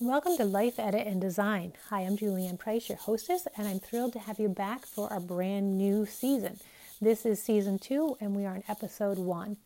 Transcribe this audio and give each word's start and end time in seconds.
Welcome 0.00 0.36
to 0.36 0.44
Life 0.44 0.78
Edit 0.78 1.08
and 1.08 1.20
Design. 1.20 1.72
Hi, 1.88 2.02
I'm 2.02 2.16
Julianne 2.16 2.56
Price, 2.56 2.88
your 2.88 2.98
hostess, 2.98 3.48
and 3.56 3.66
I'm 3.66 3.80
thrilled 3.80 4.12
to 4.12 4.20
have 4.20 4.38
you 4.38 4.48
back 4.48 4.86
for 4.86 5.12
our 5.12 5.18
brand 5.18 5.76
new 5.76 6.06
season. 6.06 6.60
This 7.00 7.26
is 7.26 7.42
season 7.42 7.80
two, 7.80 8.16
and 8.20 8.36
we 8.36 8.46
are 8.46 8.54
in 8.54 8.62
episode 8.68 9.18
one. 9.18 9.56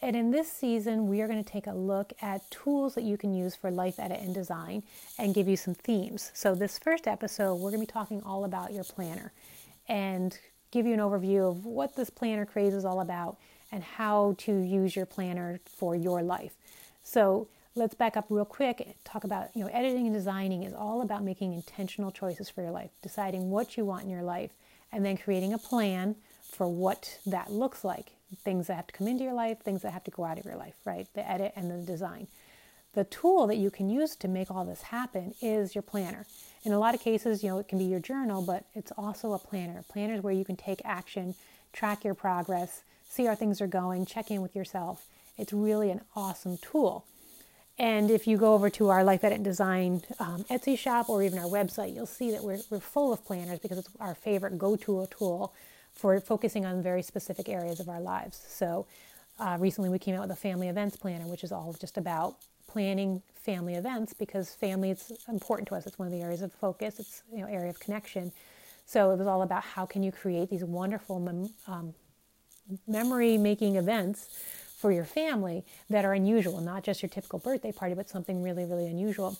And 0.00 0.16
in 0.16 0.30
this 0.30 0.50
season, 0.50 1.06
we 1.06 1.20
are 1.20 1.28
going 1.28 1.44
to 1.44 1.50
take 1.50 1.66
a 1.66 1.74
look 1.74 2.14
at 2.22 2.50
tools 2.50 2.94
that 2.94 3.04
you 3.04 3.18
can 3.18 3.34
use 3.34 3.54
for 3.54 3.70
life 3.70 3.96
edit 3.98 4.20
and 4.20 4.34
design 4.34 4.84
and 5.18 5.34
give 5.34 5.48
you 5.48 5.56
some 5.58 5.74
themes. 5.74 6.30
So, 6.32 6.54
this 6.54 6.78
first 6.78 7.06
episode, 7.06 7.56
we're 7.56 7.70
going 7.70 7.82
to 7.82 7.86
be 7.86 7.92
talking 7.92 8.22
all 8.22 8.46
about 8.46 8.72
your 8.72 8.84
planner 8.84 9.34
and 9.86 10.38
give 10.70 10.86
you 10.86 10.94
an 10.94 11.00
overview 11.00 11.50
of 11.50 11.66
what 11.66 11.94
this 11.94 12.08
planner 12.08 12.46
craze 12.46 12.72
is 12.72 12.86
all 12.86 13.02
about 13.02 13.36
and 13.70 13.84
how 13.84 14.34
to 14.38 14.60
use 14.60 14.96
your 14.96 15.04
planner 15.04 15.60
for 15.66 15.94
your 15.94 16.22
life. 16.22 16.54
So, 17.02 17.48
let's 17.76 17.94
back 17.94 18.16
up 18.16 18.26
real 18.28 18.44
quick 18.44 18.96
talk 19.02 19.24
about 19.24 19.48
you 19.54 19.62
know 19.62 19.70
editing 19.72 20.06
and 20.06 20.14
designing 20.14 20.62
is 20.62 20.72
all 20.72 21.02
about 21.02 21.24
making 21.24 21.52
intentional 21.52 22.12
choices 22.12 22.48
for 22.48 22.62
your 22.62 22.70
life 22.70 22.90
deciding 23.02 23.50
what 23.50 23.76
you 23.76 23.84
want 23.84 24.04
in 24.04 24.10
your 24.10 24.22
life 24.22 24.52
and 24.92 25.04
then 25.04 25.16
creating 25.16 25.52
a 25.52 25.58
plan 25.58 26.14
for 26.52 26.68
what 26.68 27.18
that 27.26 27.50
looks 27.50 27.82
like 27.84 28.12
things 28.44 28.68
that 28.68 28.74
have 28.74 28.86
to 28.86 28.94
come 28.94 29.08
into 29.08 29.24
your 29.24 29.32
life 29.32 29.58
things 29.60 29.82
that 29.82 29.92
have 29.92 30.04
to 30.04 30.10
go 30.12 30.24
out 30.24 30.38
of 30.38 30.44
your 30.44 30.56
life 30.56 30.74
right? 30.84 31.08
The 31.14 31.28
edit 31.28 31.52
and 31.56 31.70
the 31.70 31.84
design. 31.84 32.28
The 32.92 33.04
tool 33.04 33.48
that 33.48 33.56
you 33.56 33.72
can 33.72 33.90
use 33.90 34.14
to 34.16 34.28
make 34.28 34.52
all 34.52 34.64
this 34.64 34.82
happen 34.82 35.34
is 35.42 35.74
your 35.74 35.82
planner. 35.82 36.26
In 36.62 36.72
a 36.72 36.78
lot 36.78 36.94
of 36.94 37.00
cases 37.00 37.42
you 37.42 37.50
know 37.50 37.58
it 37.58 37.66
can 37.66 37.78
be 37.78 37.84
your 37.84 37.98
journal 37.98 38.40
but 38.40 38.64
it's 38.74 38.92
also 38.96 39.32
a 39.32 39.38
planner. 39.38 39.84
Planners 39.88 40.22
where 40.22 40.32
you 40.32 40.44
can 40.44 40.56
take 40.56 40.80
action 40.84 41.34
track 41.72 42.04
your 42.04 42.14
progress 42.14 42.82
see 43.08 43.24
how 43.24 43.34
things 43.34 43.60
are 43.60 43.66
going 43.66 44.06
check 44.06 44.30
in 44.30 44.42
with 44.42 44.54
yourself. 44.54 45.06
It's 45.36 45.52
really 45.52 45.90
an 45.90 46.02
awesome 46.14 46.58
tool 46.58 47.04
and 47.78 48.10
if 48.10 48.26
you 48.26 48.36
go 48.36 48.54
over 48.54 48.70
to 48.70 48.90
our 48.90 49.02
Life 49.02 49.24
Edit 49.24 49.36
and 49.36 49.44
Design 49.44 50.02
um, 50.20 50.44
Etsy 50.44 50.78
shop 50.78 51.08
or 51.08 51.22
even 51.22 51.38
our 51.38 51.46
website, 51.46 51.94
you'll 51.94 52.06
see 52.06 52.30
that 52.30 52.42
we're, 52.42 52.60
we're 52.70 52.78
full 52.78 53.12
of 53.12 53.24
planners 53.24 53.58
because 53.58 53.78
it's 53.78 53.88
our 53.98 54.14
favorite 54.14 54.58
go 54.58 54.76
to 54.76 55.06
tool 55.10 55.52
for 55.92 56.18
focusing 56.20 56.64
on 56.64 56.82
very 56.82 57.02
specific 57.02 57.48
areas 57.48 57.80
of 57.80 57.88
our 57.88 58.00
lives. 58.00 58.42
So 58.48 58.86
uh, 59.40 59.56
recently 59.58 59.90
we 59.90 59.98
came 59.98 60.14
out 60.14 60.22
with 60.22 60.30
a 60.30 60.36
family 60.36 60.68
events 60.68 60.96
planner, 60.96 61.26
which 61.26 61.42
is 61.42 61.50
all 61.50 61.74
just 61.80 61.96
about 61.96 62.36
planning 62.68 63.22
family 63.34 63.74
events 63.74 64.12
because 64.12 64.54
family 64.54 64.90
is 64.90 65.12
important 65.28 65.68
to 65.68 65.74
us. 65.74 65.86
It's 65.86 65.98
one 65.98 66.06
of 66.06 66.12
the 66.12 66.20
areas 66.20 66.42
of 66.42 66.52
focus. 66.52 67.00
It's 67.00 67.22
you 67.32 67.40
know 67.40 67.46
area 67.46 67.70
of 67.70 67.80
connection. 67.80 68.32
So 68.86 69.10
it 69.10 69.18
was 69.18 69.26
all 69.26 69.42
about 69.42 69.64
how 69.64 69.86
can 69.86 70.02
you 70.02 70.12
create 70.12 70.50
these 70.50 70.64
wonderful 70.64 71.18
mem- 71.18 71.50
um, 71.66 71.94
memory 72.86 73.38
making 73.38 73.76
events 73.76 74.28
for 74.76 74.92
your 74.92 75.04
family 75.04 75.64
that 75.88 76.04
are 76.04 76.12
unusual, 76.12 76.60
not 76.60 76.82
just 76.82 77.02
your 77.02 77.08
typical 77.08 77.38
birthday 77.38 77.72
party, 77.72 77.94
but 77.94 78.08
something 78.08 78.42
really, 78.42 78.64
really 78.64 78.86
unusual. 78.86 79.38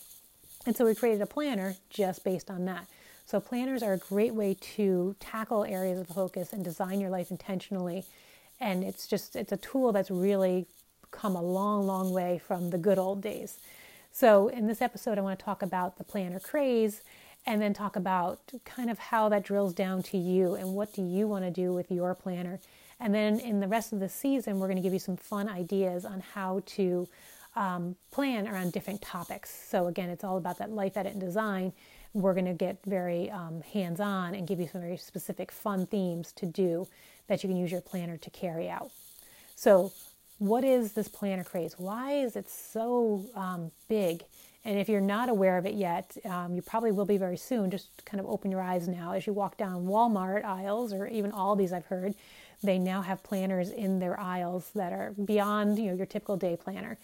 And 0.66 0.76
so 0.76 0.84
we 0.86 0.94
created 0.94 1.20
a 1.20 1.26
planner 1.26 1.76
just 1.90 2.24
based 2.24 2.50
on 2.50 2.64
that. 2.64 2.86
So 3.26 3.40
planners 3.40 3.82
are 3.82 3.94
a 3.94 3.98
great 3.98 4.34
way 4.34 4.56
to 4.76 5.16
tackle 5.18 5.64
areas 5.64 5.98
of 5.98 6.08
focus 6.08 6.52
and 6.52 6.64
design 6.64 7.00
your 7.00 7.10
life 7.10 7.30
intentionally. 7.30 8.04
And 8.60 8.84
it's 8.84 9.06
just 9.06 9.36
it's 9.36 9.52
a 9.52 9.56
tool 9.56 9.92
that's 9.92 10.10
really 10.10 10.66
come 11.10 11.36
a 11.36 11.42
long, 11.42 11.86
long 11.86 12.12
way 12.12 12.38
from 12.38 12.70
the 12.70 12.78
good 12.78 12.98
old 12.98 13.22
days. 13.22 13.58
So 14.12 14.48
in 14.48 14.66
this 14.66 14.80
episode 14.80 15.18
I 15.18 15.22
want 15.22 15.38
to 15.38 15.44
talk 15.44 15.62
about 15.62 15.98
the 15.98 16.04
planner 16.04 16.40
craze 16.40 17.02
and 17.46 17.60
then 17.60 17.74
talk 17.74 17.96
about 17.96 18.40
kind 18.64 18.90
of 18.90 18.98
how 18.98 19.28
that 19.28 19.44
drills 19.44 19.74
down 19.74 20.02
to 20.02 20.18
you 20.18 20.54
and 20.54 20.74
what 20.74 20.92
do 20.92 21.02
you 21.02 21.28
want 21.28 21.44
to 21.44 21.50
do 21.50 21.72
with 21.72 21.90
your 21.90 22.14
planner 22.14 22.60
and 23.00 23.14
then 23.14 23.38
in 23.40 23.60
the 23.60 23.68
rest 23.68 23.92
of 23.92 24.00
the 24.00 24.08
season, 24.08 24.58
we're 24.58 24.66
going 24.66 24.76
to 24.76 24.82
give 24.82 24.92
you 24.92 24.98
some 24.98 25.16
fun 25.16 25.48
ideas 25.48 26.04
on 26.04 26.20
how 26.20 26.62
to 26.66 27.08
um, 27.56 27.96
plan 28.10 28.48
around 28.48 28.72
different 28.72 29.02
topics. 29.02 29.50
So, 29.68 29.86
again, 29.86 30.08
it's 30.08 30.24
all 30.24 30.36
about 30.36 30.58
that 30.58 30.70
life 30.70 30.96
edit 30.96 31.12
and 31.12 31.20
design. 31.20 31.72
We're 32.12 32.34
going 32.34 32.46
to 32.46 32.54
get 32.54 32.78
very 32.86 33.30
um, 33.30 33.62
hands 33.62 34.00
on 34.00 34.34
and 34.34 34.46
give 34.46 34.60
you 34.60 34.68
some 34.68 34.80
very 34.80 34.96
specific 34.96 35.50
fun 35.50 35.86
themes 35.86 36.32
to 36.32 36.46
do 36.46 36.86
that 37.26 37.42
you 37.42 37.48
can 37.48 37.56
use 37.56 37.72
your 37.72 37.80
planner 37.80 38.16
to 38.16 38.30
carry 38.30 38.68
out. 38.68 38.90
So, 39.54 39.92
what 40.38 40.64
is 40.64 40.92
this 40.92 41.08
planner 41.08 41.44
craze? 41.44 41.74
Why 41.78 42.12
is 42.12 42.36
it 42.36 42.48
so 42.48 43.24
um, 43.34 43.70
big? 43.88 44.24
And 44.64 44.78
if 44.78 44.88
you're 44.88 45.00
not 45.00 45.28
aware 45.28 45.58
of 45.58 45.66
it 45.66 45.74
yet, 45.74 46.16
um, 46.24 46.54
you 46.54 46.62
probably 46.62 46.90
will 46.90 47.04
be 47.04 47.18
very 47.18 47.36
soon. 47.36 47.70
Just 47.70 48.04
kind 48.06 48.18
of 48.18 48.26
open 48.26 48.50
your 48.50 48.62
eyes 48.62 48.88
now 48.88 49.12
as 49.12 49.26
you 49.26 49.32
walk 49.32 49.58
down 49.58 49.86
Walmart 49.86 50.44
aisles 50.44 50.92
or 50.92 51.06
even 51.06 51.32
Aldi's, 51.32 51.72
I've 51.72 51.86
heard 51.86 52.14
they 52.62 52.78
now 52.78 53.02
have 53.02 53.22
planners 53.22 53.70
in 53.70 53.98
their 53.98 54.18
aisles 54.18 54.70
that 54.74 54.92
are 54.92 55.12
beyond 55.22 55.78
you 55.78 55.90
know 55.90 55.94
your 55.94 56.06
typical 56.06 56.36
day 56.36 56.56
planner. 56.56 56.98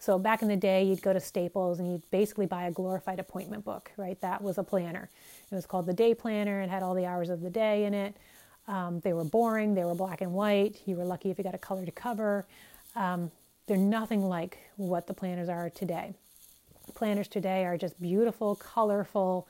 So 0.00 0.18
back 0.18 0.42
in 0.42 0.48
the 0.48 0.56
day, 0.56 0.82
you'd 0.82 1.02
go 1.02 1.12
to 1.12 1.20
Staples 1.20 1.78
and 1.78 1.90
you'd 1.90 2.10
basically 2.10 2.46
buy 2.46 2.64
a 2.64 2.70
glorified 2.70 3.20
appointment 3.20 3.64
book, 3.64 3.92
right? 3.96 4.20
That 4.20 4.42
was 4.42 4.58
a 4.58 4.64
planner. 4.64 5.08
It 5.50 5.54
was 5.54 5.66
called 5.66 5.86
the 5.86 5.94
Day 5.94 6.14
Planner. 6.14 6.60
It 6.60 6.68
had 6.68 6.82
all 6.82 6.94
the 6.94 7.06
hours 7.06 7.30
of 7.30 7.40
the 7.40 7.48
day 7.48 7.84
in 7.84 7.94
it. 7.94 8.16
Um, 8.66 9.00
they 9.00 9.12
were 9.12 9.24
boring. 9.24 9.74
They 9.74 9.84
were 9.84 9.94
black 9.94 10.20
and 10.20 10.32
white. 10.32 10.76
You 10.84 10.96
were 10.96 11.04
lucky 11.04 11.30
if 11.30 11.38
you 11.38 11.44
got 11.44 11.54
a 11.54 11.58
color 11.58 11.86
to 11.86 11.92
cover. 11.92 12.44
Um, 12.96 13.30
they're 13.66 13.76
nothing 13.76 14.28
like 14.28 14.58
what 14.76 15.06
the 15.06 15.14
planners 15.14 15.48
are 15.48 15.70
today. 15.70 16.14
Planners 16.94 17.28
today 17.28 17.64
are 17.64 17.78
just 17.78 18.00
beautiful, 18.00 18.56
colorful, 18.56 19.48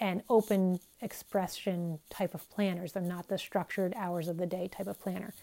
and 0.00 0.22
open 0.28 0.80
expression 1.00 1.98
type 2.10 2.34
of 2.34 2.48
planners. 2.50 2.92
They're 2.92 3.02
not 3.02 3.28
the 3.28 3.38
structured 3.38 3.94
hours 3.96 4.28
of 4.28 4.36
the 4.36 4.46
day 4.46 4.68
type 4.68 4.86
of 4.86 5.00
planner. 5.00 5.34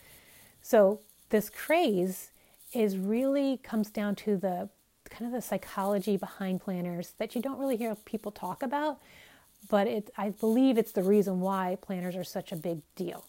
So 0.62 1.00
this 1.30 1.50
craze 1.50 2.32
is 2.74 2.98
really 2.98 3.58
comes 3.58 3.90
down 3.90 4.16
to 4.16 4.38
the 4.38 4.70
kind 5.10 5.26
of 5.26 5.32
the 5.34 5.42
psychology 5.42 6.18
behind 6.18 6.62
planners 6.62 7.14
that 7.18 7.36
you 7.36 7.42
don't 7.42 7.60
really 7.60 7.78
hear 7.78 7.96
people 7.96 8.32
talk 8.32 8.64
about, 8.64 9.00
but 9.70 9.88
it 9.88 10.12
I 10.18 10.30
believe 10.30 10.78
it's 10.78 10.92
the 10.94 11.04
reason 11.04 11.42
why 11.42 11.78
planners 11.82 12.16
are 12.16 12.24
such 12.24 12.52
a 12.52 12.56
big 12.56 12.82
deal. 12.96 13.26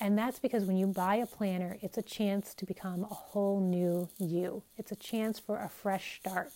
And 0.00 0.16
that's 0.16 0.38
because 0.38 0.64
when 0.64 0.76
you 0.76 0.86
buy 0.86 1.16
a 1.16 1.26
planner, 1.26 1.76
it's 1.82 1.98
a 1.98 2.02
chance 2.02 2.54
to 2.54 2.64
become 2.64 3.04
a 3.04 3.14
whole 3.14 3.60
new 3.60 4.08
you. 4.18 4.62
It's 4.76 4.92
a 4.92 4.96
chance 4.96 5.38
for 5.38 5.58
a 5.58 5.68
fresh 5.68 6.20
start. 6.20 6.52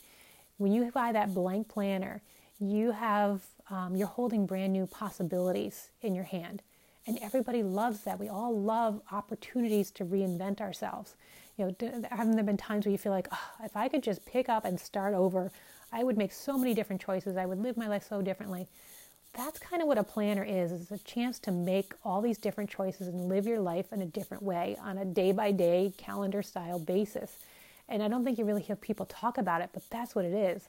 When 0.62 0.72
you 0.72 0.88
buy 0.92 1.10
that 1.10 1.34
blank 1.34 1.66
planner, 1.66 2.22
you 2.60 2.92
have 2.92 3.42
um, 3.68 3.96
you're 3.96 4.06
holding 4.06 4.46
brand 4.46 4.72
new 4.72 4.86
possibilities 4.86 5.90
in 6.02 6.14
your 6.14 6.22
hand. 6.22 6.62
And 7.04 7.18
everybody 7.20 7.64
loves 7.64 8.04
that. 8.04 8.20
We 8.20 8.28
all 8.28 8.56
love 8.56 9.00
opportunities 9.10 9.90
to 9.90 10.04
reinvent 10.04 10.60
ourselves. 10.60 11.16
You 11.56 11.74
know, 11.80 12.02
haven't 12.12 12.36
there 12.36 12.44
been 12.44 12.56
times 12.56 12.86
where 12.86 12.92
you 12.92 12.98
feel 12.98 13.10
like, 13.10 13.26
oh, 13.32 13.50
if 13.64 13.76
I 13.76 13.88
could 13.88 14.04
just 14.04 14.24
pick 14.24 14.48
up 14.48 14.64
and 14.64 14.78
start 14.78 15.14
over, 15.14 15.50
I 15.90 16.04
would 16.04 16.16
make 16.16 16.30
so 16.30 16.56
many 16.56 16.74
different 16.74 17.02
choices. 17.02 17.36
I 17.36 17.44
would 17.44 17.58
live 17.58 17.76
my 17.76 17.88
life 17.88 18.06
so 18.08 18.22
differently. 18.22 18.68
That's 19.34 19.58
kind 19.58 19.82
of 19.82 19.88
what 19.88 19.98
a 19.98 20.04
planner 20.04 20.44
is. 20.44 20.70
It's 20.70 20.92
a 20.92 20.98
chance 20.98 21.40
to 21.40 21.50
make 21.50 21.92
all 22.04 22.20
these 22.20 22.38
different 22.38 22.70
choices 22.70 23.08
and 23.08 23.28
live 23.28 23.46
your 23.46 23.58
life 23.58 23.92
in 23.92 24.00
a 24.00 24.06
different 24.06 24.44
way 24.44 24.76
on 24.80 24.98
a 24.98 25.04
day 25.04 25.32
by 25.32 25.50
day 25.50 25.92
calendar 25.96 26.40
style 26.40 26.78
basis. 26.78 27.36
And 27.92 28.03
I 28.03 28.08
don't 28.08 28.25
think 28.25 28.38
you 28.38 28.44
really 28.44 28.62
hear 28.62 28.75
people 28.75 29.06
talk 29.06 29.38
about 29.38 29.60
it, 29.60 29.70
but 29.72 29.82
that's 29.91 30.14
what 30.16 30.25
it 30.25 30.32
is 30.34 30.69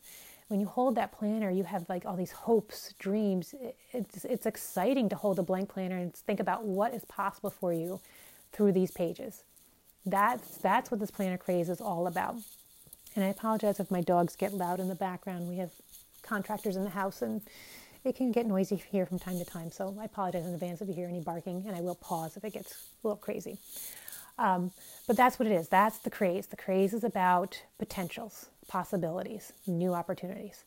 when 0.53 0.59
you 0.59 0.67
hold 0.67 0.95
that 0.95 1.11
planner, 1.11 1.49
you 1.49 1.63
have 1.63 1.83
like 1.89 2.05
all 2.05 2.15
these 2.15 2.31
hopes, 2.31 2.93
dreams. 2.99 3.55
It's, 3.91 4.23
it's 4.23 4.45
exciting 4.45 5.09
to 5.09 5.15
hold 5.15 5.39
a 5.39 5.41
blank 5.41 5.69
planner 5.69 5.97
and 5.97 6.13
think 6.13 6.39
about 6.39 6.63
what 6.63 6.93
is 6.93 7.03
possible 7.05 7.49
for 7.49 7.73
you 7.73 7.99
through 8.51 8.73
these 8.73 8.91
pages. 8.91 9.43
That's, 10.05 10.57
that's 10.57 10.91
what 10.91 10.99
this 10.99 11.09
planner 11.09 11.37
craze 11.37 11.69
is 11.69 11.81
all 11.81 12.05
about. 12.07 12.35
And 13.15 13.23
I 13.23 13.29
apologize 13.29 13.79
if 13.79 13.89
my 13.89 14.01
dogs 14.01 14.35
get 14.35 14.53
loud 14.53 14.79
in 14.79 14.89
the 14.89 14.95
background. 14.95 15.47
We 15.47 15.57
have 15.57 15.71
contractors 16.23 16.75
in 16.75 16.83
the 16.83 16.89
house 16.89 17.21
and 17.21 17.41
it 18.03 18.15
can 18.15 18.31
get 18.31 18.45
noisy 18.45 18.75
here 18.91 19.05
from 19.05 19.17
time 19.17 19.39
to 19.39 19.45
time. 19.45 19.71
So 19.71 19.95
I 19.99 20.05
apologize 20.05 20.45
in 20.45 20.53
advance 20.53 20.81
if 20.81 20.87
you 20.87 20.93
hear 20.93 21.07
any 21.07 21.21
barking 21.21 21.63
and 21.65 21.75
I 21.75 21.81
will 21.81 21.95
pause 21.95 22.35
if 22.35 22.43
it 22.43 22.53
gets 22.53 22.73
a 22.73 23.07
little 23.07 23.17
crazy. 23.17 23.57
Um, 24.37 24.71
but 25.07 25.15
that's 25.15 25.37
what 25.37 25.47
it 25.47 25.51
is. 25.51 25.67
That's 25.67 25.99
the 25.99 26.09
craze. 26.09 26.47
The 26.47 26.57
craze 26.57 26.93
is 26.93 27.03
about 27.03 27.61
potentials 27.77 28.49
possibilities, 28.67 29.53
new 29.67 29.93
opportunities. 29.93 30.63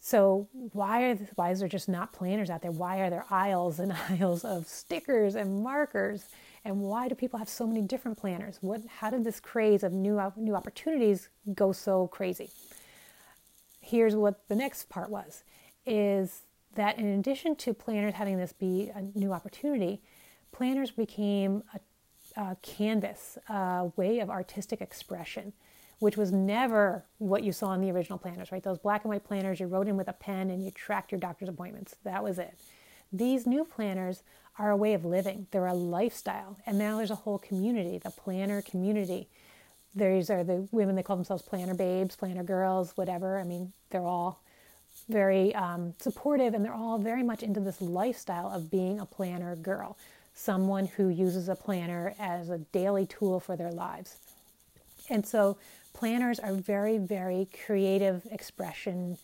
So 0.00 0.48
why 0.72 1.04
are 1.04 1.14
why 1.36 1.52
is 1.52 1.60
there 1.60 1.68
just 1.68 1.88
not 1.88 2.12
planners 2.12 2.50
out 2.50 2.60
there? 2.60 2.72
Why 2.72 2.98
are 2.98 3.08
there 3.10 3.24
aisles 3.30 3.78
and 3.78 3.92
aisles 4.10 4.44
of 4.44 4.66
stickers 4.66 5.36
and 5.36 5.62
markers? 5.62 6.24
And 6.64 6.80
why 6.80 7.08
do 7.08 7.14
people 7.14 7.38
have 7.38 7.48
so 7.48 7.66
many 7.66 7.82
different 7.82 8.18
planners? 8.18 8.58
What 8.60 8.82
how 8.98 9.10
did 9.10 9.24
this 9.24 9.38
craze 9.38 9.82
of 9.84 9.92
new 9.92 10.20
new 10.36 10.56
opportunities 10.56 11.28
go 11.54 11.72
so 11.72 12.08
crazy? 12.08 12.50
Here's 13.80 14.16
what 14.16 14.48
the 14.48 14.56
next 14.56 14.88
part 14.88 15.08
was 15.08 15.44
is 15.86 16.42
that 16.74 16.98
in 16.98 17.06
addition 17.18 17.54
to 17.56 17.74
planners 17.74 18.14
having 18.14 18.38
this 18.38 18.52
be 18.52 18.90
a 18.94 19.02
new 19.16 19.32
opportunity, 19.32 20.00
planners 20.52 20.90
became 20.90 21.62
a, 21.74 21.80
a 22.36 22.56
canvas, 22.62 23.38
a 23.48 23.90
way 23.96 24.20
of 24.20 24.30
artistic 24.30 24.80
expression 24.80 25.52
which 26.02 26.16
was 26.16 26.32
never 26.32 27.04
what 27.18 27.44
you 27.44 27.52
saw 27.52 27.72
in 27.74 27.80
the 27.80 27.88
original 27.88 28.18
planners, 28.18 28.50
right? 28.50 28.64
Those 28.64 28.78
black 28.78 29.04
and 29.04 29.10
white 29.10 29.22
planners, 29.22 29.60
you 29.60 29.68
wrote 29.68 29.86
in 29.86 29.96
with 29.96 30.08
a 30.08 30.12
pen 30.12 30.50
and 30.50 30.64
you 30.64 30.72
tracked 30.72 31.12
your 31.12 31.20
doctor's 31.20 31.48
appointments. 31.48 31.94
That 32.02 32.24
was 32.24 32.40
it. 32.40 32.58
These 33.12 33.46
new 33.46 33.64
planners 33.64 34.24
are 34.58 34.72
a 34.72 34.76
way 34.76 34.94
of 34.94 35.04
living, 35.04 35.46
they're 35.52 35.66
a 35.66 35.74
lifestyle. 35.74 36.58
And 36.66 36.76
now 36.76 36.96
there's 36.96 37.12
a 37.12 37.14
whole 37.14 37.38
community, 37.38 37.98
the 37.98 38.10
planner 38.10 38.62
community. 38.62 39.28
These 39.94 40.28
are 40.28 40.42
the 40.42 40.66
women, 40.72 40.96
they 40.96 41.04
call 41.04 41.14
themselves 41.14 41.44
planner 41.44 41.74
babes, 41.74 42.16
planner 42.16 42.42
girls, 42.42 42.96
whatever. 42.96 43.38
I 43.38 43.44
mean, 43.44 43.72
they're 43.90 44.02
all 44.02 44.42
very 45.08 45.54
um, 45.54 45.94
supportive, 46.00 46.52
and 46.52 46.64
they're 46.64 46.74
all 46.74 46.98
very 46.98 47.22
much 47.22 47.44
into 47.44 47.60
this 47.60 47.80
lifestyle 47.80 48.50
of 48.50 48.72
being 48.72 48.98
a 48.98 49.06
planner 49.06 49.54
girl, 49.54 49.96
someone 50.42 50.86
who 50.86 51.08
uses 51.08 51.48
a 51.48 51.54
planner 51.54 52.14
as 52.18 52.50
a 52.50 52.58
daily 52.58 53.06
tool 53.06 53.38
for 53.38 53.56
their 53.56 53.70
lives. 53.70 54.16
And 55.08 55.26
so, 55.26 55.56
planners 55.92 56.38
are 56.40 56.52
very, 56.52 56.98
very 56.98 57.48
creative 57.64 58.26
expression 58.30 59.18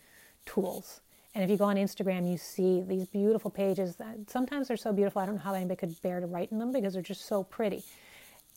tools. 0.46 1.00
And 1.34 1.44
if 1.44 1.50
you 1.50 1.56
go 1.56 1.64
on 1.64 1.76
Instagram, 1.76 2.30
you 2.30 2.36
see 2.36 2.82
these 2.82 3.06
beautiful 3.06 3.50
pages 3.50 3.96
that 3.96 4.16
sometimes 4.28 4.68
they're 4.68 4.76
so 4.76 4.92
beautiful. 4.92 5.20
I 5.20 5.26
don't 5.26 5.36
know 5.36 5.40
how 5.40 5.54
anybody 5.54 5.76
could 5.76 6.00
bear 6.02 6.20
to 6.20 6.26
write 6.26 6.50
in 6.52 6.58
them 6.58 6.72
because 6.72 6.94
they're 6.94 7.02
just 7.02 7.26
so 7.26 7.42
pretty. 7.42 7.84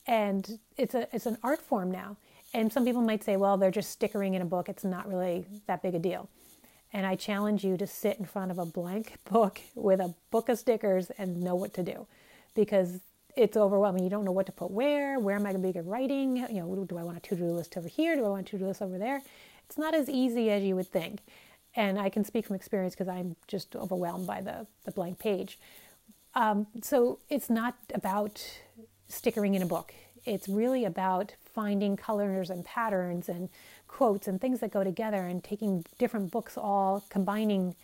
And 0.06 0.58
it's 0.76 0.94
a 0.94 1.08
it's 1.14 1.26
an 1.26 1.38
art 1.42 1.60
form 1.60 1.90
now. 1.90 2.16
And 2.54 2.72
some 2.72 2.84
people 2.84 3.02
might 3.02 3.24
say, 3.24 3.36
well, 3.36 3.56
they're 3.56 3.70
just 3.70 3.90
stickering 3.90 4.34
in 4.34 4.42
a 4.42 4.44
book. 4.44 4.68
It's 4.68 4.84
not 4.84 5.08
really 5.08 5.46
that 5.66 5.82
big 5.82 5.94
a 5.94 5.98
deal. 5.98 6.28
And 6.92 7.06
I 7.06 7.16
challenge 7.16 7.64
you 7.64 7.76
to 7.78 7.86
sit 7.86 8.18
in 8.18 8.26
front 8.26 8.50
of 8.50 8.58
a 8.58 8.66
blank 8.66 9.18
book 9.30 9.60
with 9.74 10.00
a 10.00 10.14
book 10.30 10.48
of 10.48 10.58
stickers 10.58 11.10
and 11.18 11.40
know 11.42 11.54
what 11.54 11.74
to 11.74 11.82
do 11.82 12.06
because 12.54 13.00
it's 13.36 13.56
overwhelming. 13.56 14.04
You 14.04 14.10
don't 14.10 14.24
know 14.24 14.32
what 14.32 14.46
to 14.46 14.52
put 14.52 14.70
where. 14.70 15.18
Where 15.18 15.36
am 15.36 15.46
I 15.46 15.52
going 15.52 15.62
to 15.62 15.72
be 15.72 15.80
writing? 15.80 16.36
You 16.36 16.60
know, 16.60 16.84
do 16.84 16.98
I 16.98 17.02
want 17.02 17.16
a 17.16 17.20
to 17.20 17.36
do 17.36 17.44
list 17.44 17.76
over 17.76 17.88
here? 17.88 18.14
Do 18.14 18.24
I 18.24 18.28
want 18.28 18.46
a 18.46 18.50
to 18.50 18.58
do 18.58 18.66
list 18.66 18.82
over 18.82 18.98
there? 18.98 19.22
It's 19.66 19.78
not 19.78 19.94
as 19.94 20.08
easy 20.08 20.50
as 20.50 20.62
you 20.62 20.76
would 20.76 20.88
think. 20.88 21.20
And 21.74 21.98
I 21.98 22.10
can 22.10 22.24
speak 22.24 22.46
from 22.46 22.56
experience 22.56 22.94
because 22.94 23.08
I'm 23.08 23.36
just 23.48 23.74
overwhelmed 23.74 24.26
by 24.26 24.42
the, 24.42 24.66
the 24.84 24.90
blank 24.90 25.18
page. 25.18 25.58
Um, 26.34 26.66
so 26.82 27.18
it's 27.30 27.48
not 27.48 27.76
about 27.94 28.44
stickering 29.08 29.54
in 29.54 29.62
a 29.62 29.66
book. 29.66 29.94
It's 30.24 30.48
really 30.48 30.84
about 30.84 31.34
finding 31.44 31.96
colors 31.96 32.50
and 32.50 32.64
patterns 32.64 33.28
and 33.28 33.48
quotes 33.88 34.28
and 34.28 34.40
things 34.40 34.60
that 34.60 34.72
go 34.72 34.84
together 34.84 35.26
and 35.26 35.42
taking 35.42 35.84
different 35.98 36.30
books, 36.30 36.56
all 36.56 37.04
combining 37.08 37.74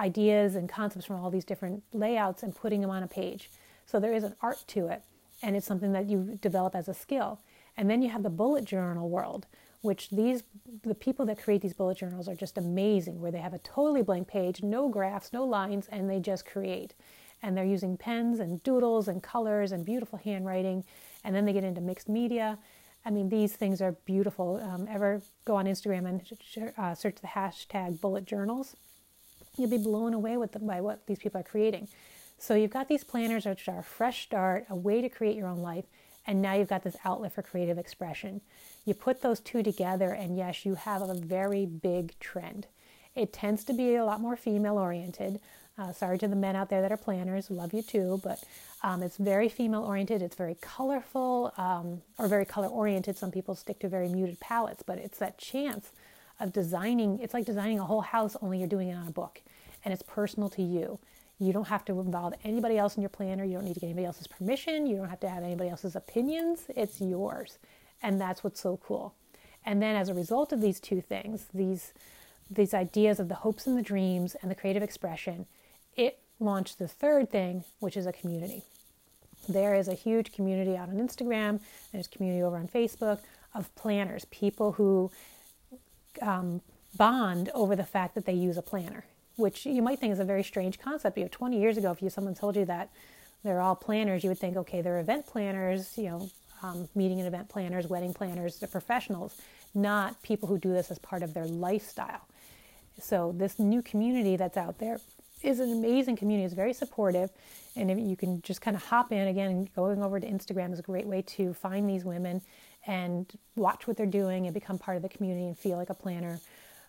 ideas 0.00 0.54
and 0.54 0.68
concepts 0.68 1.06
from 1.06 1.16
all 1.16 1.30
these 1.30 1.44
different 1.44 1.82
layouts 1.92 2.42
and 2.42 2.54
putting 2.54 2.80
them 2.80 2.90
on 2.90 3.02
a 3.02 3.08
page. 3.08 3.50
So 3.86 4.00
there 4.00 4.12
is 4.12 4.24
an 4.24 4.34
art 4.40 4.64
to 4.68 4.88
it, 4.88 5.02
and 5.42 5.56
it's 5.56 5.66
something 5.66 5.92
that 5.92 6.08
you 6.08 6.38
develop 6.40 6.74
as 6.74 6.88
a 6.88 6.94
skill. 6.94 7.40
And 7.76 7.88
then 7.88 8.02
you 8.02 8.10
have 8.10 8.22
the 8.22 8.30
bullet 8.30 8.64
journal 8.64 9.08
world, 9.08 9.46
which 9.80 10.10
these 10.10 10.42
the 10.82 10.94
people 10.94 11.26
that 11.26 11.42
create 11.42 11.62
these 11.62 11.72
bullet 11.72 11.98
journals 11.98 12.28
are 12.28 12.34
just 12.34 12.58
amazing, 12.58 13.20
where 13.20 13.32
they 13.32 13.38
have 13.38 13.54
a 13.54 13.58
totally 13.58 14.02
blank 14.02 14.28
page, 14.28 14.62
no 14.62 14.88
graphs, 14.88 15.32
no 15.32 15.44
lines, 15.44 15.88
and 15.90 16.08
they 16.08 16.20
just 16.20 16.46
create. 16.46 16.94
And 17.42 17.56
they're 17.56 17.64
using 17.64 17.96
pens 17.96 18.38
and 18.38 18.62
doodles 18.62 19.08
and 19.08 19.22
colors 19.22 19.72
and 19.72 19.84
beautiful 19.84 20.18
handwriting. 20.18 20.84
And 21.24 21.34
then 21.34 21.44
they 21.44 21.52
get 21.52 21.64
into 21.64 21.80
mixed 21.80 22.08
media 22.08 22.58
I 23.04 23.10
mean, 23.10 23.28
these 23.28 23.54
things 23.54 23.82
are 23.82 23.92
beautiful. 24.04 24.60
Um, 24.62 24.86
ever 24.88 25.22
go 25.44 25.56
on 25.56 25.66
Instagram 25.66 26.06
and 26.08 26.72
uh, 26.78 26.94
search 26.94 27.16
the 27.16 27.26
hashtag 27.26 28.00
bullet 28.00 28.24
journals? 28.24 28.76
You'll 29.56 29.70
be 29.70 29.78
blown 29.78 30.14
away 30.14 30.36
with 30.36 30.56
by 30.64 30.80
what 30.80 31.06
these 31.06 31.18
people 31.18 31.40
are 31.40 31.44
creating. 31.44 31.88
So 32.42 32.56
you've 32.56 32.72
got 32.72 32.88
these 32.88 33.04
planners 33.04 33.46
which 33.46 33.68
are 33.68 33.78
a 33.78 33.84
fresh 33.84 34.24
start, 34.24 34.66
a 34.68 34.74
way 34.74 35.00
to 35.00 35.08
create 35.08 35.36
your 35.36 35.46
own 35.46 35.60
life, 35.60 35.84
and 36.26 36.42
now 36.42 36.54
you've 36.54 36.68
got 36.68 36.82
this 36.82 36.96
outlet 37.04 37.32
for 37.32 37.40
creative 37.40 37.78
expression. 37.78 38.40
You 38.84 38.94
put 38.94 39.22
those 39.22 39.38
two 39.38 39.62
together, 39.62 40.10
and 40.10 40.36
yes, 40.36 40.66
you 40.66 40.74
have 40.74 41.02
a 41.02 41.14
very 41.14 41.66
big 41.66 42.18
trend. 42.18 42.66
It 43.14 43.32
tends 43.32 43.62
to 43.66 43.72
be 43.72 43.94
a 43.94 44.04
lot 44.04 44.20
more 44.20 44.34
female 44.34 44.76
oriented. 44.76 45.38
Uh, 45.78 45.92
sorry 45.92 46.18
to 46.18 46.26
the 46.26 46.34
men 46.34 46.56
out 46.56 46.68
there 46.68 46.82
that 46.82 46.90
are 46.90 46.96
planners, 46.96 47.48
love 47.48 47.72
you 47.72 47.80
too, 47.80 48.20
but 48.24 48.42
um, 48.82 49.04
it's 49.04 49.18
very 49.18 49.48
female 49.48 49.84
oriented. 49.84 50.20
It's 50.20 50.34
very 50.34 50.56
colorful 50.60 51.54
um, 51.56 52.02
or 52.18 52.26
very 52.26 52.44
color 52.44 52.66
oriented. 52.66 53.16
Some 53.16 53.30
people 53.30 53.54
stick 53.54 53.78
to 53.78 53.88
very 53.88 54.08
muted 54.08 54.40
palettes, 54.40 54.82
but 54.84 54.98
it's 54.98 55.18
that 55.18 55.38
chance 55.38 55.92
of 56.40 56.52
designing. 56.52 57.20
It's 57.20 57.34
like 57.34 57.46
designing 57.46 57.78
a 57.78 57.84
whole 57.84 58.00
house, 58.00 58.36
only 58.42 58.58
you're 58.58 58.66
doing 58.66 58.88
it 58.88 58.96
on 58.96 59.06
a 59.06 59.12
book, 59.12 59.42
and 59.84 59.94
it's 59.94 60.02
personal 60.02 60.48
to 60.50 60.62
you. 60.62 60.98
You 61.42 61.52
don't 61.52 61.66
have 61.66 61.84
to 61.86 61.98
involve 61.98 62.34
anybody 62.44 62.78
else 62.78 62.94
in 62.94 63.02
your 63.02 63.10
planner. 63.10 63.42
You 63.42 63.54
don't 63.54 63.64
need 63.64 63.74
to 63.74 63.80
get 63.80 63.86
anybody 63.86 64.06
else's 64.06 64.28
permission. 64.28 64.86
You 64.86 64.96
don't 64.96 65.08
have 65.08 65.18
to 65.20 65.28
have 65.28 65.42
anybody 65.42 65.70
else's 65.70 65.96
opinions. 65.96 66.66
It's 66.68 67.00
yours, 67.00 67.58
and 68.00 68.20
that's 68.20 68.44
what's 68.44 68.60
so 68.60 68.76
cool. 68.76 69.14
And 69.66 69.82
then, 69.82 69.96
as 69.96 70.08
a 70.08 70.14
result 70.14 70.52
of 70.52 70.60
these 70.60 70.78
two 70.78 71.00
things, 71.00 71.46
these 71.52 71.94
these 72.48 72.72
ideas 72.74 73.18
of 73.18 73.28
the 73.28 73.34
hopes 73.34 73.66
and 73.66 73.76
the 73.76 73.82
dreams 73.82 74.36
and 74.40 74.50
the 74.50 74.54
creative 74.54 74.84
expression, 74.84 75.46
it 75.96 76.20
launched 76.38 76.78
the 76.78 76.86
third 76.86 77.30
thing, 77.30 77.64
which 77.80 77.96
is 77.96 78.06
a 78.06 78.12
community. 78.12 78.62
There 79.48 79.74
is 79.74 79.88
a 79.88 79.94
huge 79.94 80.32
community 80.32 80.76
out 80.76 80.90
on 80.90 80.96
Instagram, 80.96 81.60
there's 81.90 82.06
community 82.06 82.42
over 82.42 82.56
on 82.56 82.68
Facebook 82.68 83.18
of 83.52 83.74
planners, 83.74 84.26
people 84.26 84.72
who 84.72 85.10
um, 86.20 86.60
bond 86.96 87.50
over 87.52 87.74
the 87.74 87.84
fact 87.84 88.14
that 88.14 88.26
they 88.26 88.32
use 88.32 88.56
a 88.56 88.62
planner, 88.62 89.04
which 89.36 89.66
you 89.66 89.82
might 89.82 89.98
think 89.98 90.12
is 90.12 90.20
a 90.20 90.24
very 90.24 90.42
strange 90.42 90.78
concept. 90.78 91.16
You 91.16 91.24
know, 91.24 91.30
20 91.30 91.60
years 91.60 91.76
ago, 91.76 91.90
if 91.90 92.02
you 92.02 92.10
someone 92.10 92.34
told 92.34 92.56
you 92.56 92.64
that 92.66 92.90
they're 93.42 93.60
all 93.60 93.74
planners, 93.74 94.22
you 94.22 94.30
would 94.30 94.38
think, 94.38 94.56
okay, 94.56 94.80
they're 94.82 95.00
event 95.00 95.26
planners, 95.26 95.96
you 95.96 96.04
know, 96.04 96.30
um, 96.62 96.88
meeting 96.94 97.18
and 97.18 97.26
event 97.26 97.48
planners, 97.48 97.88
wedding 97.88 98.14
planners, 98.14 98.58
they're 98.58 98.68
professionals, 98.68 99.40
not 99.74 100.20
people 100.22 100.48
who 100.48 100.58
do 100.58 100.72
this 100.72 100.90
as 100.90 100.98
part 100.98 101.22
of 101.22 101.34
their 101.34 101.46
lifestyle. 101.46 102.28
So 103.00 103.34
this 103.36 103.58
new 103.58 103.82
community 103.82 104.36
that's 104.36 104.56
out 104.56 104.78
there 104.78 104.98
is 105.42 105.58
an 105.58 105.72
amazing 105.72 106.16
community. 106.16 106.44
It's 106.44 106.54
very 106.54 106.72
supportive, 106.72 107.30
and 107.74 108.08
you 108.08 108.16
can 108.16 108.42
just 108.42 108.60
kind 108.60 108.76
of 108.76 108.84
hop 108.84 109.10
in 109.10 109.28
again. 109.28 109.68
Going 109.74 110.02
over 110.02 110.20
to 110.20 110.26
Instagram 110.26 110.72
is 110.72 110.78
a 110.78 110.82
great 110.82 111.06
way 111.06 111.22
to 111.22 111.52
find 111.52 111.88
these 111.88 112.04
women 112.04 112.42
and 112.86 113.26
watch 113.56 113.86
what 113.86 113.96
they're 113.96 114.06
doing 114.06 114.46
and 114.46 114.54
become 114.54 114.78
part 114.78 114.96
of 114.96 115.02
the 115.02 115.08
community 115.08 115.46
and 115.46 115.58
feel 115.58 115.76
like 115.76 115.90
a 115.90 115.94
planner, 115.94 116.40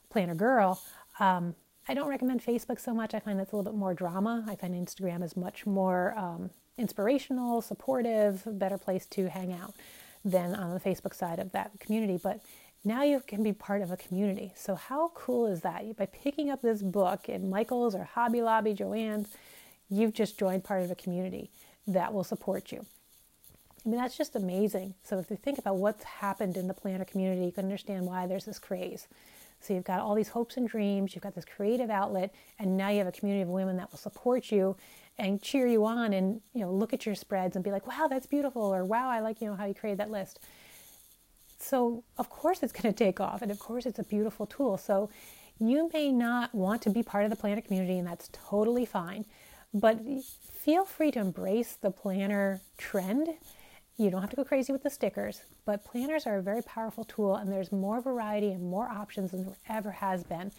planner 0.09 0.35
girl. 0.35 0.81
Um, 1.19 1.55
I 1.87 1.93
don't 1.93 2.07
recommend 2.07 2.43
Facebook 2.43 2.79
so 2.79 2.93
much. 2.93 3.13
I 3.13 3.19
find 3.19 3.39
that's 3.39 3.51
a 3.51 3.55
little 3.55 3.71
bit 3.71 3.77
more 3.77 3.93
drama. 3.93 4.45
I 4.47 4.55
find 4.55 4.73
Instagram 4.73 5.23
is 5.23 5.35
much 5.35 5.65
more 5.65 6.17
um, 6.17 6.49
inspirational, 6.77 7.61
supportive, 7.61 8.43
better 8.45 8.77
place 8.77 9.05
to 9.07 9.29
hang 9.29 9.51
out 9.51 9.73
than 10.23 10.55
on 10.55 10.73
the 10.73 10.79
Facebook 10.79 11.13
side 11.13 11.39
of 11.39 11.51
that 11.51 11.71
community. 11.79 12.17
But 12.21 12.39
now 12.85 13.03
you 13.03 13.21
can 13.25 13.43
be 13.43 13.53
part 13.53 13.81
of 13.81 13.91
a 13.91 13.97
community. 13.97 14.53
So, 14.55 14.75
how 14.75 15.11
cool 15.13 15.45
is 15.47 15.61
that? 15.61 15.97
By 15.97 16.05
picking 16.05 16.49
up 16.49 16.61
this 16.61 16.81
book 16.81 17.29
in 17.29 17.49
Michael's 17.49 17.95
or 17.95 18.03
Hobby 18.03 18.41
Lobby, 18.41 18.73
Joann's, 18.73 19.29
you've 19.89 20.13
just 20.13 20.37
joined 20.37 20.63
part 20.63 20.83
of 20.83 20.91
a 20.91 20.95
community 20.95 21.51
that 21.87 22.13
will 22.13 22.23
support 22.23 22.71
you. 22.71 22.85
I 23.85 23.89
mean, 23.89 23.99
that's 23.99 24.17
just 24.17 24.35
amazing. 24.35 24.95
So, 25.03 25.17
if 25.19 25.29
you 25.29 25.37
think 25.37 25.57
about 25.59 25.77
what's 25.77 26.03
happened 26.03 26.57
in 26.57 26.67
the 26.67 26.73
planner 26.73 27.05
community, 27.05 27.45
you 27.45 27.51
can 27.51 27.65
understand 27.65 28.05
why 28.05 28.27
there's 28.27 28.45
this 28.45 28.59
craze. 28.59 29.07
So, 29.63 29.73
you've 29.73 29.83
got 29.83 29.99
all 29.99 30.15
these 30.15 30.29
hopes 30.29 30.57
and 30.57 30.67
dreams, 30.67 31.15
you've 31.15 31.23
got 31.23 31.35
this 31.35 31.45
creative 31.45 31.89
outlet, 31.89 32.33
and 32.59 32.77
now 32.77 32.89
you 32.89 32.99
have 32.99 33.07
a 33.07 33.11
community 33.11 33.43
of 33.43 33.49
women 33.49 33.77
that 33.77 33.91
will 33.91 33.99
support 33.99 34.51
you 34.51 34.75
and 35.17 35.41
cheer 35.41 35.67
you 35.67 35.85
on 35.85 36.13
and 36.13 36.41
you 36.53 36.61
know 36.61 36.71
look 36.71 36.91
at 36.91 37.05
your 37.05 37.13
spreads 37.13 37.55
and 37.55 37.63
be 37.63 37.69
like 37.69 37.85
wow 37.85 38.07
that's 38.09 38.25
beautiful 38.25 38.63
or 38.63 38.83
wow 38.83 39.07
i 39.11 39.19
like 39.19 39.41
you 39.41 39.47
know 39.47 39.55
how 39.55 39.63
you 39.63 39.73
created 39.75 39.99
that 39.99 40.09
list 40.09 40.39
so, 41.63 42.03
of 42.17 42.29
course, 42.29 42.61
it's 42.61 42.73
going 42.73 42.93
to 42.93 42.97
take 42.97 43.21
off, 43.21 43.41
and 43.41 43.49
of 43.49 43.57
course, 43.57 43.85
it's 43.85 43.99
a 43.99 44.03
beautiful 44.03 44.45
tool. 44.45 44.77
So, 44.77 45.09
you 45.59 45.89
may 45.93 46.11
not 46.11 46.53
want 46.53 46.81
to 46.81 46.89
be 46.89 47.03
part 47.03 47.23
of 47.23 47.29
the 47.29 47.37
planner 47.37 47.61
community, 47.61 47.97
and 47.97 48.07
that's 48.07 48.29
totally 48.33 48.85
fine. 48.85 49.25
But 49.73 49.99
feel 50.51 50.83
free 50.83 51.11
to 51.11 51.19
embrace 51.19 51.77
the 51.79 51.89
planner 51.89 52.59
trend. 52.77 53.29
You 53.97 54.09
don't 54.09 54.21
have 54.21 54.29
to 54.31 54.35
go 54.35 54.43
crazy 54.43 54.73
with 54.73 54.83
the 54.83 54.89
stickers, 54.89 55.41
but 55.65 55.85
planners 55.85 56.25
are 56.25 56.37
a 56.37 56.41
very 56.41 56.63
powerful 56.63 57.03
tool, 57.03 57.35
and 57.35 57.51
there's 57.51 57.71
more 57.71 58.01
variety 58.01 58.51
and 58.51 58.63
more 58.63 58.87
options 58.87 59.31
than 59.31 59.45
there 59.45 59.57
ever 59.69 59.91
has 59.91 60.23
been. 60.23 60.51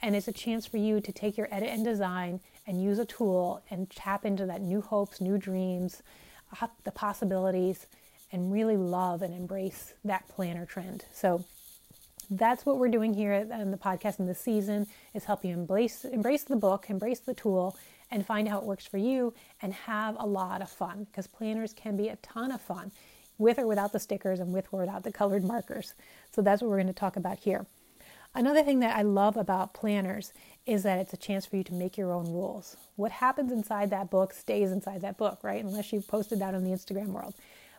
And 0.00 0.16
it's 0.16 0.28
a 0.28 0.32
chance 0.32 0.64
for 0.64 0.78
you 0.78 1.00
to 1.00 1.12
take 1.12 1.36
your 1.36 1.48
edit 1.50 1.68
and 1.68 1.84
design 1.84 2.40
and 2.66 2.82
use 2.82 2.98
a 2.98 3.04
tool 3.04 3.62
and 3.70 3.90
tap 3.90 4.24
into 4.24 4.46
that 4.46 4.62
new 4.62 4.80
hopes, 4.80 5.20
new 5.20 5.36
dreams, 5.36 6.02
uh, 6.60 6.68
the 6.84 6.90
possibilities 6.90 7.86
and 8.32 8.52
really 8.52 8.76
love 8.76 9.22
and 9.22 9.34
embrace 9.34 9.94
that 10.04 10.26
planner 10.28 10.64
trend. 10.64 11.04
So 11.12 11.44
that's 12.30 12.64
what 12.64 12.78
we're 12.78 12.88
doing 12.88 13.12
here 13.12 13.32
in 13.32 13.70
the 13.70 13.76
podcast 13.76 14.20
in 14.20 14.26
this 14.26 14.40
season 14.40 14.86
is 15.14 15.24
help 15.24 15.44
you 15.44 15.52
embrace 15.52 16.04
embrace 16.04 16.44
the 16.44 16.56
book, 16.56 16.86
embrace 16.88 17.18
the 17.18 17.34
tool, 17.34 17.76
and 18.10 18.26
find 18.26 18.48
how 18.48 18.58
it 18.58 18.64
works 18.64 18.86
for 18.86 18.98
you 18.98 19.34
and 19.62 19.72
have 19.72 20.16
a 20.18 20.26
lot 20.26 20.62
of 20.62 20.70
fun 20.70 21.04
because 21.04 21.26
planners 21.26 21.72
can 21.72 21.96
be 21.96 22.08
a 22.08 22.16
ton 22.16 22.50
of 22.50 22.60
fun 22.60 22.90
with 23.38 23.58
or 23.58 23.66
without 23.66 23.92
the 23.92 24.00
stickers 24.00 24.40
and 24.40 24.52
with 24.52 24.66
or 24.72 24.80
without 24.80 25.02
the 25.02 25.12
colored 25.12 25.44
markers. 25.44 25.94
So 26.30 26.42
that's 26.42 26.62
what 26.62 26.70
we're 26.70 26.76
going 26.76 26.86
to 26.88 26.92
talk 26.92 27.16
about 27.16 27.38
here. 27.38 27.66
Another 28.34 28.62
thing 28.62 28.80
that 28.80 28.96
I 28.96 29.02
love 29.02 29.36
about 29.36 29.74
planners 29.74 30.32
is 30.64 30.84
that 30.84 30.98
it's 30.98 31.12
a 31.12 31.16
chance 31.16 31.46
for 31.46 31.56
you 31.56 31.64
to 31.64 31.74
make 31.74 31.96
your 31.96 32.12
own 32.12 32.26
rules. 32.26 32.76
What 32.94 33.10
happens 33.10 33.50
inside 33.50 33.90
that 33.90 34.10
book 34.10 34.32
stays 34.32 34.70
inside 34.70 35.00
that 35.00 35.18
book, 35.18 35.40
right? 35.42 35.64
Unless 35.64 35.92
you 35.92 36.00
post 36.00 36.30
it 36.30 36.40
out 36.40 36.54
in 36.54 36.62
the 36.62 36.70
Instagram 36.70 37.08
world 37.08 37.34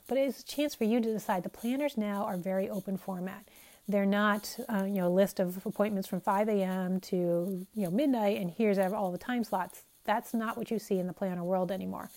but 0.07 0.17
it's 0.17 0.41
a 0.41 0.45
chance 0.45 0.75
for 0.75 0.83
you 0.83 0.99
to 0.99 1.13
decide. 1.13 1.43
The 1.43 1.49
planners 1.49 1.97
now 1.97 2.25
are 2.25 2.37
very 2.37 2.69
open 2.69 2.97
format. 2.97 3.47
They're 3.87 4.05
not, 4.05 4.57
uh, 4.67 4.83
you 4.83 4.95
know, 4.95 5.07
a 5.07 5.09
list 5.09 5.39
of 5.39 5.65
appointments 5.65 6.07
from 6.07 6.21
5 6.21 6.49
a.m. 6.49 6.99
to 7.01 7.65
you 7.73 7.83
know 7.83 7.91
midnight, 7.91 8.39
and 8.39 8.51
here's 8.51 8.77
all 8.77 9.11
the 9.11 9.17
time 9.17 9.43
slots. 9.43 9.83
That's 10.11 10.33
not 10.33 10.57
what 10.57 10.69
you 10.69 10.77
see 10.77 10.99
in 10.99 11.07
the 11.07 11.13
planner 11.13 11.41
world 11.41 11.71
anymore. 11.71 12.09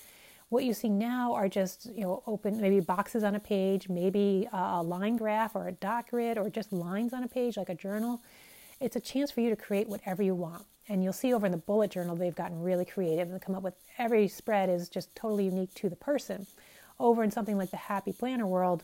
What 0.49 0.65
you 0.65 0.75
see 0.75 0.89
now 0.89 1.33
are 1.35 1.49
just 1.49 1.87
you 1.95 2.01
know 2.01 2.25
open 2.27 2.61
maybe 2.61 2.81
boxes 2.81 3.23
on 3.23 3.37
a 3.37 3.39
page, 3.39 3.89
maybe 3.89 4.49
a 4.53 4.83
line 4.83 5.17
graph 5.17 5.55
or 5.55 5.69
a 5.69 5.73
dot 5.73 6.11
grid, 6.11 6.37
or 6.37 6.51
just 6.51 6.73
lines 6.73 7.13
on 7.13 7.23
a 7.23 7.29
page 7.29 7.57
like 7.57 7.69
a 7.69 7.75
journal. 7.75 8.21
It's 8.81 8.97
a 8.97 9.01
chance 9.01 9.31
for 9.31 9.43
you 9.43 9.51
to 9.51 9.55
create 9.55 9.89
whatever 9.89 10.25
you 10.25 10.35
want. 10.35 10.65
And 10.89 11.05
you'll 11.05 11.13
see 11.13 11.33
over 11.33 11.47
in 11.47 11.53
the 11.53 11.59
bullet 11.59 11.93
journal, 11.93 12.17
they've 12.17 12.35
gotten 12.35 12.61
really 12.61 12.85
creative 12.85 13.31
and 13.31 13.41
come 13.41 13.55
up 13.55 13.63
with 13.63 13.75
every 13.97 14.27
spread 14.27 14.69
is 14.69 14.89
just 14.89 15.15
totally 15.15 15.45
unique 15.45 15.73
to 15.75 15.89
the 15.89 15.95
person. 15.97 16.49
Over 16.99 17.23
in 17.23 17.31
something 17.31 17.57
like 17.57 17.71
the 17.71 17.77
Happy 17.77 18.13
Planner 18.13 18.47
world, 18.47 18.83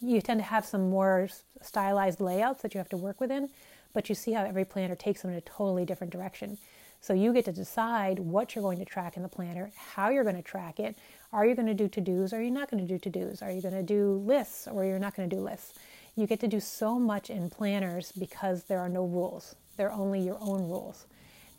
you 0.00 0.20
tend 0.20 0.40
to 0.40 0.44
have 0.44 0.66
some 0.66 0.90
more 0.90 1.28
stylized 1.62 2.20
layouts 2.20 2.60
that 2.62 2.74
you 2.74 2.78
have 2.78 2.88
to 2.88 2.96
work 2.96 3.20
within, 3.20 3.50
but 3.94 4.08
you 4.08 4.16
see 4.16 4.32
how 4.32 4.44
every 4.44 4.64
planner 4.64 4.96
takes 4.96 5.22
them 5.22 5.30
in 5.30 5.36
a 5.36 5.40
totally 5.42 5.84
different 5.84 6.12
direction. 6.12 6.58
So 7.00 7.12
you 7.12 7.32
get 7.32 7.44
to 7.44 7.52
decide 7.52 8.18
what 8.18 8.54
you're 8.54 8.62
going 8.62 8.78
to 8.78 8.84
track 8.84 9.16
in 9.16 9.22
the 9.22 9.28
planner, 9.28 9.70
how 9.76 10.10
you're 10.10 10.24
going 10.24 10.36
to 10.36 10.42
track 10.42 10.80
it. 10.80 10.96
Are 11.32 11.46
you 11.46 11.54
going 11.54 11.66
to 11.66 11.74
do 11.74 11.88
to 11.88 12.00
dos? 12.00 12.32
Are 12.32 12.42
you 12.42 12.50
not 12.50 12.70
going 12.70 12.86
to 12.86 12.92
do 12.92 12.98
to 12.98 13.10
dos? 13.10 13.42
Are 13.42 13.50
you 13.50 13.60
going 13.60 13.74
to 13.74 13.82
do 13.82 14.22
lists 14.26 14.66
or 14.66 14.84
you're 14.84 14.98
not 14.98 15.14
going 15.14 15.28
to 15.28 15.36
do 15.36 15.42
lists? 15.42 15.78
You 16.16 16.26
get 16.26 16.40
to 16.40 16.48
do 16.48 16.60
so 16.60 16.98
much 16.98 17.30
in 17.30 17.50
planners 17.50 18.12
because 18.12 18.64
there 18.64 18.80
are 18.80 18.88
no 18.88 19.04
rules. 19.04 19.54
They're 19.76 19.92
only 19.92 20.20
your 20.20 20.38
own 20.40 20.68
rules. 20.68 21.06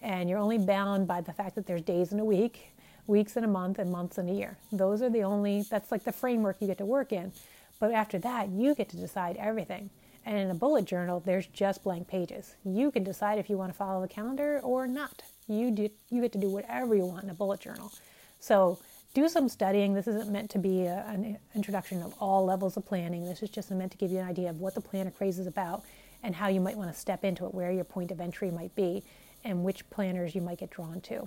And 0.01 0.29
you're 0.29 0.39
only 0.39 0.57
bound 0.57 1.07
by 1.07 1.21
the 1.21 1.33
fact 1.33 1.55
that 1.55 1.65
there's 1.67 1.81
days 1.81 2.11
in 2.11 2.19
a 2.19 2.25
week, 2.25 2.73
weeks 3.05 3.37
in 3.37 3.43
a 3.43 3.47
month, 3.47 3.79
and 3.79 3.91
months 3.91 4.17
in 4.17 4.29
a 4.29 4.33
year. 4.33 4.57
Those 4.71 5.01
are 5.01 5.09
the 5.09 5.23
only, 5.23 5.63
that's 5.69 5.91
like 5.91 6.03
the 6.03 6.11
framework 6.11 6.57
you 6.59 6.67
get 6.67 6.79
to 6.79 6.85
work 6.85 7.11
in. 7.11 7.31
But 7.79 7.91
after 7.91 8.17
that, 8.19 8.49
you 8.49 8.73
get 8.73 8.89
to 8.89 8.97
decide 8.97 9.37
everything. 9.37 9.91
And 10.27 10.37
in 10.37 10.51
a 10.51 10.55
bullet 10.55 10.83
journal, 10.83 11.21
there's 11.25 11.47
just 11.47 11.85
blank 11.85 12.09
pages. 12.09 12.57
You 12.65 12.91
can 12.91 13.05
decide 13.05 13.39
if 13.39 13.49
you 13.49 13.57
want 13.57 13.71
to 13.71 13.77
follow 13.77 14.01
the 14.01 14.09
calendar 14.09 14.59
or 14.61 14.85
not. 14.85 15.23
You 15.47 15.71
do, 15.71 15.89
you 16.09 16.21
get 16.21 16.33
to 16.33 16.37
do 16.37 16.49
whatever 16.49 16.93
you 16.95 17.05
want 17.05 17.23
in 17.23 17.29
a 17.29 17.33
bullet 17.33 17.61
journal. 17.61 17.93
So 18.41 18.77
do 19.13 19.29
some 19.29 19.47
studying. 19.47 19.93
This 19.93 20.05
isn't 20.05 20.29
meant 20.29 20.49
to 20.49 20.59
be 20.59 20.81
a, 20.81 21.05
an 21.07 21.37
introduction 21.55 22.03
of 22.03 22.13
all 22.19 22.43
levels 22.43 22.75
of 22.75 22.85
planning. 22.85 23.23
This 23.23 23.41
is 23.41 23.49
just 23.49 23.71
meant 23.71 23.93
to 23.93 23.97
give 23.97 24.11
you 24.11 24.19
an 24.19 24.27
idea 24.27 24.49
of 24.49 24.59
what 24.59 24.75
the 24.75 24.81
planner 24.81 25.11
craze 25.11 25.39
is 25.39 25.47
about 25.47 25.83
and 26.21 26.35
how 26.35 26.49
you 26.49 26.59
might 26.59 26.75
want 26.75 26.93
to 26.93 26.99
step 26.99 27.23
into 27.23 27.45
it, 27.45 27.53
where 27.53 27.71
your 27.71 27.85
point 27.85 28.11
of 28.11 28.19
entry 28.19 28.51
might 28.51 28.75
be, 28.75 29.05
and 29.45 29.63
which 29.63 29.89
planners 29.89 30.35
you 30.35 30.41
might 30.41 30.57
get 30.57 30.69
drawn 30.69 30.99
to. 30.99 31.25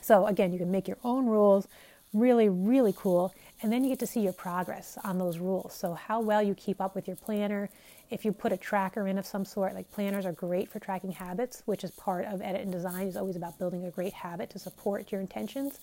So, 0.00 0.26
again, 0.26 0.54
you 0.54 0.58
can 0.58 0.70
make 0.70 0.88
your 0.88 0.96
own 1.04 1.26
rules, 1.26 1.68
really, 2.14 2.48
really 2.48 2.94
cool. 2.96 3.34
And 3.62 3.70
then 3.70 3.84
you 3.84 3.90
get 3.90 3.98
to 3.98 4.06
see 4.06 4.20
your 4.20 4.32
progress 4.32 4.96
on 5.04 5.18
those 5.18 5.38
rules. 5.38 5.74
So, 5.74 5.92
how 5.92 6.20
well 6.20 6.42
you 6.42 6.54
keep 6.54 6.80
up 6.80 6.94
with 6.94 7.06
your 7.06 7.16
planner. 7.16 7.68
If 8.08 8.24
you 8.24 8.32
put 8.32 8.52
a 8.52 8.56
tracker 8.56 9.06
in 9.06 9.18
of 9.18 9.26
some 9.26 9.44
sort, 9.44 9.74
like 9.74 9.90
planners 9.92 10.24
are 10.24 10.32
great 10.32 10.68
for 10.68 10.78
tracking 10.78 11.12
habits, 11.12 11.62
which 11.66 11.84
is 11.84 11.90
part 11.90 12.24
of 12.24 12.40
edit 12.40 12.62
and 12.62 12.72
design, 12.72 13.06
is 13.06 13.16
always 13.16 13.36
about 13.36 13.58
building 13.58 13.84
a 13.84 13.90
great 13.90 14.14
habit 14.14 14.48
to 14.50 14.58
support 14.58 15.12
your 15.12 15.20
intentions. 15.20 15.80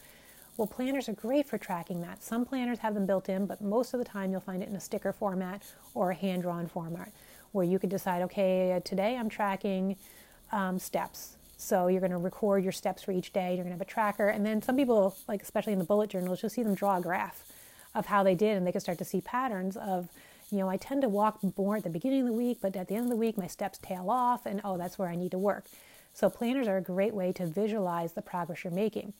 Well, 0.57 0.67
planners 0.67 1.07
are 1.07 1.13
great 1.13 1.47
for 1.47 1.59
tracking 1.59 2.01
that. 2.01 2.23
Some 2.23 2.43
planners 2.43 2.79
have 2.79 2.95
them 2.95 3.05
built 3.05 3.29
in, 3.29 3.45
but 3.45 3.61
most 3.61 3.93
of 3.93 3.99
the 3.99 4.05
time 4.05 4.31
you'll 4.31 4.41
find 4.41 4.63
it 4.63 4.69
in 4.69 4.75
a 4.75 4.79
sticker 4.79 5.13
format 5.13 5.61
or 5.93 6.09
a 6.09 6.15
hand 6.15 6.41
drawn 6.41 6.65
format 6.65 7.11
where 7.51 7.63
you 7.63 7.77
could 7.77 7.91
decide, 7.91 8.23
okay, 8.23 8.81
today 8.83 9.15
I'm 9.15 9.29
tracking 9.29 9.97
um, 10.51 10.79
steps. 10.79 11.37
So 11.57 11.87
you're 11.87 12.01
going 12.01 12.11
to 12.11 12.17
record 12.17 12.63
your 12.63 12.71
steps 12.71 13.03
for 13.03 13.11
each 13.11 13.33
day. 13.33 13.49
You're 13.49 13.63
going 13.63 13.67
to 13.67 13.73
have 13.73 13.81
a 13.81 13.85
tracker. 13.85 14.29
And 14.29 14.43
then 14.43 14.63
some 14.63 14.75
people, 14.75 15.15
like 15.27 15.43
especially 15.43 15.73
in 15.73 15.79
the 15.79 15.85
bullet 15.85 16.09
journals, 16.09 16.41
you'll 16.41 16.49
see 16.49 16.63
them 16.63 16.73
draw 16.73 16.97
a 16.97 17.01
graph 17.01 17.46
of 17.97 18.05
how 18.05 18.23
they 18.23 18.35
did, 18.35 18.55
and 18.55 18.65
they 18.65 18.71
can 18.71 18.81
start 18.81 18.97
to 18.99 19.05
see 19.05 19.21
patterns 19.21 19.75
of, 19.75 20.07
you 20.51 20.59
know, 20.59 20.69
I 20.69 20.77
tend 20.77 21.01
to 21.01 21.09
walk 21.09 21.39
more 21.57 21.77
at 21.77 21.83
the 21.83 21.89
beginning 21.89 22.21
of 22.21 22.27
the 22.27 22.33
week, 22.33 22.59
but 22.61 22.75
at 22.75 22.87
the 22.87 22.95
end 22.95 23.05
of 23.05 23.09
the 23.09 23.15
week, 23.15 23.37
my 23.37 23.47
steps 23.47 23.79
tail 23.81 24.09
off, 24.09 24.45
and 24.45 24.61
oh, 24.63 24.77
that's 24.77 24.97
where 24.97 25.09
I 25.09 25.15
need 25.15 25.31
to 25.31 25.37
work. 25.37 25.65
So 26.13 26.29
planners 26.29 26.67
are 26.67 26.77
a 26.77 26.81
great 26.81 27.13
way 27.13 27.31
to 27.33 27.45
visualize 27.45 28.13
the 28.13 28.21
progress 28.21 28.63
you're 28.63 28.71
making. 28.71 29.13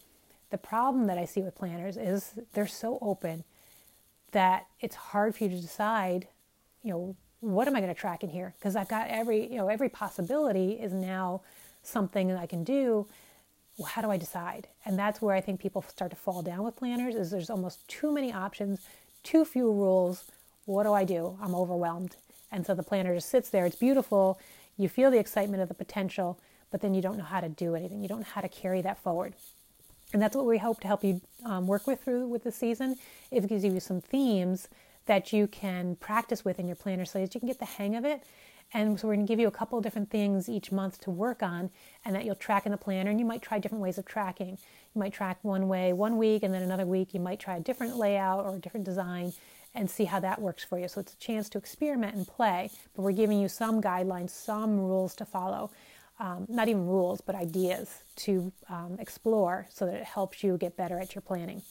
The 0.50 0.57
problem 0.57 1.07
that 1.07 1.17
I 1.17 1.25
see 1.25 1.41
with 1.41 1.55
planners 1.55 1.98
is 1.98 2.34
they're 2.53 2.67
so 2.67 2.98
open 3.01 3.43
that 4.31 4.67
it's 4.79 4.96
hard 4.96 5.36
for 5.36 5.43
you 5.43 5.50
to 5.50 5.60
decide, 5.60 6.27
you 6.84 6.91
know, 6.91 7.15
what 7.41 7.67
am 7.67 7.75
I 7.75 7.81
going 7.81 7.93
to 7.93 8.00
track 8.00 8.24
in 8.24 8.29
here? 8.29 8.53
Because 8.57 8.75
I've 8.75 8.88
got 8.88 9.07
every, 9.10 9.51
you 9.51 9.57
know, 9.57 9.67
every 9.67 9.89
possibility 9.89 10.72
is 10.74 10.93
now 10.93 11.41
something 11.84 12.27
that 12.29 12.38
I 12.38 12.46
can 12.46 12.63
do. 12.63 13.07
Well, 13.77 13.88
how 13.88 14.01
do 14.01 14.10
I 14.10 14.17
decide? 14.17 14.67
And 14.86 14.98
that's 14.98 15.22
where 15.22 15.36
I 15.36 15.41
think 15.41 15.60
people 15.60 15.84
start 15.84 16.10
to 16.12 16.17
fall 16.17 16.41
down 16.41 16.63
with 16.63 16.75
planners 16.75 17.15
is 17.15 17.29
there's 17.29 17.50
almost 17.50 17.88
too 17.88 18.12
many 18.12 18.34
options, 18.34 18.81
too 19.24 19.46
few 19.46 19.72
rules. 19.72 20.25
What 20.65 20.84
do 20.84 20.93
I 20.93 21.03
do? 21.03 21.38
I'm 21.41 21.53
overwhelmed. 21.53 22.15
And 22.51 22.65
so 22.65 22.74
the 22.74 22.84
planner 22.84 23.13
just 23.13 23.29
sits 23.29 23.50
there. 23.50 23.65
It's 23.65 23.75
beautiful. 23.75 24.39
You 24.77 24.89
feel 24.89 25.12
the 25.12 25.19
excitement 25.19 25.62
of 25.62 25.67
the 25.67 25.75
potential, 25.75 26.39
but 26.72 26.81
then 26.81 26.93
you 26.93 27.01
don't 27.01 27.17
know 27.17 27.24
how 27.24 27.39
to 27.39 27.50
do 27.50 27.75
anything. 27.75 28.01
You 28.01 28.07
don't 28.07 28.19
know 28.19 28.27
how 28.34 28.41
to 28.41 28.50
carry 28.50 28.81
that 28.81 28.98
forward. 28.98 29.34
And 30.13 30.22
that's 30.22 30.36
what 30.36 30.46
we 30.46 30.57
hope 30.57 30.79
to 30.81 30.88
help 30.88 31.03
you 31.03 31.22
um, 31.46 31.67
work 31.67 31.86
with 31.86 32.03
through 32.03 32.27
with 32.27 32.43
the 32.43 32.51
season. 32.51 32.96
It 33.29 33.48
gives 33.48 33.63
you 33.63 33.79
some 33.79 34.01
themes 34.01 34.69
that 35.05 35.34
you 35.34 35.48
can 35.48 35.96
practice 35.98 36.43
with 36.43 36.60
in 36.60 36.67
your 36.67 36.75
planner 36.75 37.05
so 37.05 37.19
that 37.19 37.34
you 37.34 37.39
can 37.39 37.48
get 37.48 37.60
the 37.60 37.65
hang 37.65 37.96
of 37.96 38.05
it. 38.05 38.24
And 38.74 39.00
so 39.00 39.07
we're 39.07 39.15
going 39.15 39.25
to 39.25 39.31
give 39.31 39.39
you 39.39 39.47
a 39.47 39.51
couple 39.51 39.79
different 39.81 40.09
things 40.09 40.50
each 40.50 40.71
month 40.71 41.00
to 41.01 41.12
work 41.12 41.41
on 41.41 41.69
and 42.03 42.15
that 42.15 42.25
you'll 42.25 42.36
track 42.36 42.65
in 42.65 42.71
the 42.71 42.77
planner. 42.77 43.09
And 43.09 43.19
you 43.19 43.25
might 43.25 43.41
try 43.41 43.59
different 43.59 43.81
ways 43.81 43.97
of 43.97 44.05
tracking. 44.05 44.57
You 44.95 45.00
might 45.00 45.13
track 45.13 45.39
one 45.41 45.67
way 45.67 45.93
one 45.93 46.17
week 46.17 46.43
and 46.43 46.53
then 46.53 46.62
another 46.62 46.86
week 46.86 47.13
you 47.13 47.19
might 47.19 47.39
try 47.39 47.57
a 47.57 47.62
different 47.62 47.95
layout 47.95 48.45
or 48.45 48.55
a 48.55 48.59
different 48.59 48.86
design 48.86 49.33
and 49.74 49.89
see 49.89 50.05
how 50.05 50.19
that 50.19 50.41
works 50.41 50.63
for 50.63 50.79
you. 50.79 50.88
So 50.88 51.01
it's 51.01 51.13
a 51.13 51.17
chance 51.17 51.50
to 51.50 51.57
experiment 51.57 52.15
and 52.15 52.27
play, 52.27 52.71
but 52.95 53.03
we're 53.03 53.12
giving 53.12 53.39
you 53.39 53.47
some 53.47 53.81
guidelines, 53.81 54.31
some 54.31 54.79
rules 54.79 55.15
to 55.15 55.25
follow 55.25 55.71
um, 56.19 56.45
not 56.50 56.67
even 56.67 56.86
rules, 56.86 57.21
but 57.21 57.36
ideas 57.36 58.03
to 58.17 58.51
um, 58.69 58.97
explore 59.00 59.67
so 59.69 59.86
that 59.86 59.95
it 59.95 60.03
helps 60.03 60.43
you 60.43 60.57
get 60.57 60.75
better 60.75 61.00
at 61.00 61.13
your 61.13 61.21
planning. 61.21 61.62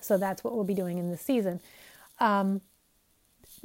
So 0.00 0.18
that's 0.18 0.42
what 0.42 0.54
we'll 0.54 0.64
be 0.64 0.74
doing 0.74 0.98
in 0.98 1.10
this 1.10 1.20
season. 1.20 1.60
Um, 2.18 2.60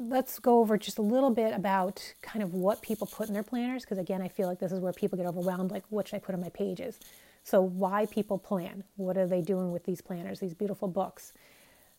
let's 0.02 0.40
go 0.40 0.60
over 0.60 0.78
just 0.78 0.98
a 0.98 1.02
little 1.02 1.30
bit 1.30 1.54
about 1.54 2.14
kind 2.22 2.44
of 2.44 2.54
what 2.54 2.82
people 2.82 3.08
put 3.08 3.28
in 3.28 3.34
their 3.34 3.44
planners, 3.44 3.84
because 3.84 3.98
again, 3.98 4.22
I 4.22 4.28
feel 4.28 4.48
like 4.48 4.60
this 4.60 4.72
is 4.72 4.80
where 4.80 4.94
people 4.94 5.18
get 5.18 5.28
overwhelmed 5.28 5.72
like, 5.72 5.84
what 5.90 6.08
should 6.08 6.18
I 6.18 6.20
put 6.20 6.36
on 6.36 6.42
my 6.42 6.50
pages? 6.50 7.00
So, 7.44 7.62
why 7.62 8.06
people 8.06 8.38
plan? 8.38 8.84
What 8.98 9.18
are 9.18 9.28
they 9.28 9.42
doing 9.42 9.72
with 9.72 9.84
these 9.86 10.02
planners, 10.02 10.40
these 10.40 10.54
beautiful 10.54 10.88
books? 10.88 11.34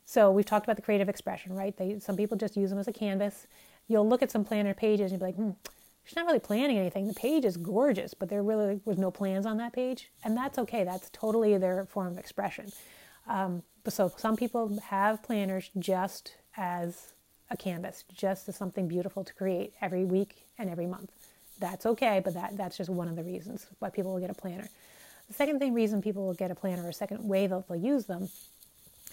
So, 0.05 0.31
we've 0.31 0.47
talked 0.47 0.67
about 0.67 0.77
the 0.77 0.83
creative 0.83 1.09
expression, 1.09 1.53
right? 1.53 1.77
They, 1.77 1.99
some 1.99 2.17
people 2.17 2.37
just 2.37 2.57
use 2.57 2.71
them 2.71 2.79
as 2.79 2.89
a 2.89 2.93
canvas. 2.93 3.47
You'll 3.89 4.09
look 4.09 4.23
at 4.23 4.31
some 4.31 4.45
planner 4.45 4.75
pages 4.75 5.11
and 5.11 5.21
you'll 5.21 5.33
be 5.33 5.33
like, 5.33 5.37
hmm, 5.37 5.69
she's 6.05 6.17
not 6.17 6.27
really 6.27 6.39
planning 6.39 6.79
anything. 6.79 7.09
The 7.09 7.15
page 7.15 7.45
is 7.45 7.57
gorgeous, 7.57 8.15
but 8.15 8.29
there 8.29 8.43
really 8.43 8.81
was 8.85 8.99
no 8.99 9.11
plans 9.11 9.47
on 9.47 9.57
that 9.59 9.73
page, 9.73 10.11
and 10.25 10.37
that's 10.37 10.59
okay. 10.59 10.85
That's 10.85 11.11
totally 11.13 11.57
their 11.59 11.87
form 11.87 12.13
of 12.13 12.19
expression. 12.19 12.71
Um, 13.27 13.63
so 13.89 14.13
some 14.17 14.37
people 14.37 14.79
have 14.87 15.23
planners 15.23 15.71
just 15.79 16.37
as 16.57 17.15
a 17.53 17.57
canvas, 17.57 18.05
just 18.15 18.49
as 18.49 18.57
something 18.57 18.89
beautiful 18.89 19.25
to 19.25 19.33
create 19.35 19.75
every 19.81 20.05
week 20.05 20.45
and 20.59 20.71
every 20.71 20.87
month. 20.87 21.13
That's 21.59 21.87
okay, 21.87 22.21
but 22.25 22.35
that, 22.35 22.57
that's 22.57 22.77
just 22.77 22.91
one 22.91 23.09
of 23.09 23.17
the 23.17 23.23
reasons 23.23 23.67
why 23.79 23.91
people 23.91 24.13
will 24.13 24.21
get 24.21 24.31
a 24.31 24.35
planner. 24.35 24.69
The 25.29 25.35
second 25.35 25.61
thing 25.61 25.75
reason 25.75 26.03
people 26.03 26.27
will 26.27 26.35
get 26.35 26.51
a 26.51 26.55
planner, 26.55 26.87
or 26.87 26.93
second 26.93 27.27
way 27.27 27.47
that 27.47 27.69
they'll 27.69 27.77
use 27.77 28.07
them, 28.07 28.29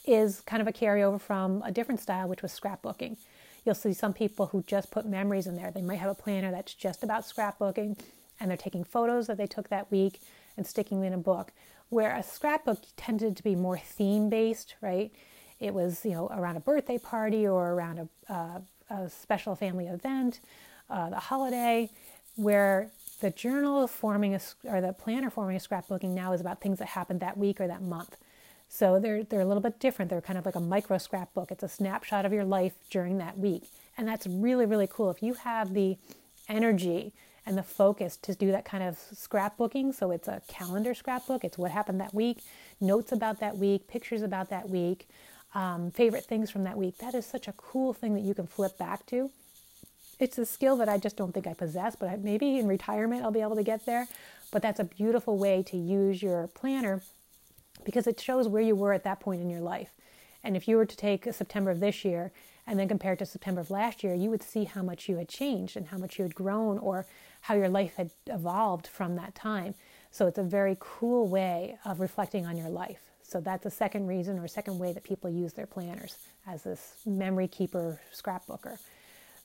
is 0.06 0.42
kind 0.42 0.62
of 0.62 0.68
a 0.68 0.72
carryover 0.72 1.22
from 1.22 1.62
a 1.64 1.72
different 1.72 2.00
style, 2.00 2.28
which 2.28 2.42
was 2.42 2.58
scrapbooking. 2.58 3.18
You'll 3.66 3.76
see 3.76 3.94
some 3.94 4.14
people 4.14 4.48
who 4.48 4.64
just 4.64 4.90
put 4.90 5.06
memories 5.06 5.46
in 5.46 5.56
there. 5.56 5.72
They 5.72 5.82
might 5.82 6.00
have 6.00 6.10
a 6.10 6.16
planner 6.16 6.52
that's 6.52 6.74
just 6.74 7.04
about 7.04 7.24
scrapbooking 7.24 8.00
and 8.40 8.50
they're 8.50 8.58
taking 8.58 8.84
photos 8.84 9.28
that 9.28 9.38
they 9.38 9.48
took 9.48 9.70
that 9.70 9.92
week 9.92 10.22
and 10.58 10.66
sticking 10.66 11.00
them 11.00 11.08
in 11.08 11.14
a 11.14 11.22
book. 11.22 11.52
Where 11.90 12.16
a 12.16 12.24
scrapbook 12.24 12.80
tended 12.96 13.36
to 13.38 13.44
be 13.44 13.56
more 13.56 13.78
theme 13.78 14.30
based, 14.30 14.76
right? 14.82 15.12
It 15.60 15.74
was, 15.74 16.06
you 16.06 16.12
know, 16.12 16.28
around 16.28 16.58
a 16.58 16.62
birthday 16.62 16.98
party 16.98 17.48
or 17.48 17.74
around 17.74 18.10
a, 18.30 18.62
a 18.90 19.10
special 19.10 19.56
family 19.56 19.88
event, 19.88 20.40
uh, 20.90 21.12
a 21.14 21.20
holiday, 21.20 21.90
where 22.36 22.90
the 23.20 23.30
journal 23.30 23.86
forming 23.88 24.34
a, 24.34 24.40
or 24.64 24.80
the 24.80 24.94
planner 24.94 25.30
forming 25.30 25.58
a 25.58 25.60
scrapbooking 25.60 26.12
now 26.12 26.32
is 26.32 26.40
about 26.40 26.62
things 26.62 26.80
that 26.80 26.90
happened 26.90 27.20
that 27.20 27.38
week 27.38 27.60
or 27.60 27.68
that 27.68 27.82
month. 27.82 28.16
So 28.70 29.00
they're, 29.00 29.24
they're 29.24 29.42
a 29.42 29.46
little 29.46 29.64
bit 29.64 29.80
different. 29.80 30.10
They're 30.10 30.22
kind 30.22 30.40
of 30.40 30.46
like 30.46 30.56
a 30.56 30.62
micro 30.62 30.98
scrapbook. 30.98 31.52
It's 31.52 31.64
a 31.64 31.68
snapshot 31.68 32.26
of 32.26 32.32
your 32.32 32.46
life 32.46 32.74
during 32.90 33.18
that 33.18 33.38
week. 33.38 33.64
And 33.98 34.08
that's 34.08 34.28
really, 34.28 34.66
really 34.66 34.88
cool. 34.88 35.10
If 35.10 35.22
you 35.22 35.34
have 35.34 35.74
the 35.74 35.98
energy 36.48 37.12
and 37.46 37.58
the 37.58 37.64
focus 37.64 38.16
to 38.18 38.36
do 38.36 38.52
that 38.52 38.64
kind 38.64 38.84
of 38.84 38.98
scrapbooking, 39.14 39.94
so 39.94 40.12
it's 40.12 40.28
a 40.28 40.42
calendar 40.48 40.94
scrapbook, 40.94 41.44
it's 41.44 41.58
what 41.58 41.72
happened 41.72 42.00
that 42.00 42.14
week, 42.14 42.44
notes 42.80 43.12
about 43.12 43.40
that 43.40 43.58
week, 43.58 43.88
pictures 43.88 44.22
about 44.22 44.50
that 44.52 44.70
week, 44.70 45.10
um, 45.54 45.92
favorite 45.92 46.26
things 46.26 46.52
from 46.52 46.64
that 46.64 46.78
week. 46.78 46.98
That 47.00 47.16
is 47.16 47.26
such 47.26 47.48
a 47.48 47.54
cool 47.54 47.94
thing 47.94 48.14
that 48.14 48.22
you 48.22 48.34
can 48.34 48.48
flip 48.48 48.78
back 48.78 49.06
to. 49.08 49.32
It's 50.20 50.38
a 50.38 50.46
skill 50.46 50.76
that 50.78 50.90
I 50.90 50.98
just 50.98 51.16
don't 51.16 51.34
think 51.34 51.48
I 51.48 51.54
possess, 51.54 51.96
but 51.96 52.20
maybe 52.20 52.60
in 52.60 52.68
retirement 52.68 53.24
I'll 53.24 53.32
be 53.32 53.42
able 53.42 53.56
to 53.56 53.64
get 53.64 53.86
there. 53.86 54.08
But 54.52 54.62
that's 54.62 54.80
a 54.80 54.84
beautiful 54.84 55.38
way 55.38 55.64
to 55.64 55.78
use 55.78 56.22
your 56.22 56.48
planner 56.48 57.02
because 57.86 58.08
it 58.08 58.20
shows 58.20 58.48
where 58.48 58.62
you 58.62 58.76
were 58.76 58.94
at 58.94 59.04
that 59.04 59.20
point 59.20 59.42
in 59.42 59.50
your 59.50 59.62
life. 59.62 59.92
And 60.44 60.56
if 60.58 60.68
you 60.68 60.78
were 60.78 60.86
to 60.86 60.96
take 60.96 61.32
September 61.34 61.72
of 61.72 61.80
this 61.80 62.04
year 62.04 62.32
and 62.68 62.78
then 62.78 62.88
compare 62.88 63.14
it 63.14 63.20
to 63.20 63.26
September 63.26 63.62
of 63.62 63.72
last 63.72 64.04
year, 64.04 64.14
you 64.14 64.30
would 64.30 64.44
see 64.44 64.66
how 64.66 64.82
much 64.82 65.08
you 65.08 65.18
had 65.18 65.30
changed 65.30 65.78
and 65.78 65.88
how 65.88 65.98
much 65.98 66.20
you 66.20 66.24
had 66.24 66.36
grown 66.36 66.78
or 66.78 67.06
how 67.42 67.56
your 67.56 67.70
life 67.70 67.96
had 67.96 68.12
evolved 68.28 68.88
from 68.88 69.16
that 69.16 69.36
time. 69.36 69.74
So 70.12 70.28
it's 70.28 70.38
a 70.38 70.44
very 70.44 70.76
cool 70.80 71.28
way 71.28 71.78
of 71.86 72.00
reflecting 72.00 72.46
on 72.46 72.58
your 72.58 72.70
life. 72.70 73.09
So 73.30 73.40
that's 73.40 73.66
a 73.66 73.72
second 73.72 74.08
reason 74.08 74.40
or 74.40 74.48
second 74.48 74.80
way 74.80 74.92
that 74.94 75.04
people 75.04 75.30
use 75.30 75.54
their 75.54 75.68
planners 75.68 76.18
as 76.48 76.64
this 76.64 76.96
memory 77.06 77.48
keeper 77.48 78.00
scrapbooker. 78.14 78.78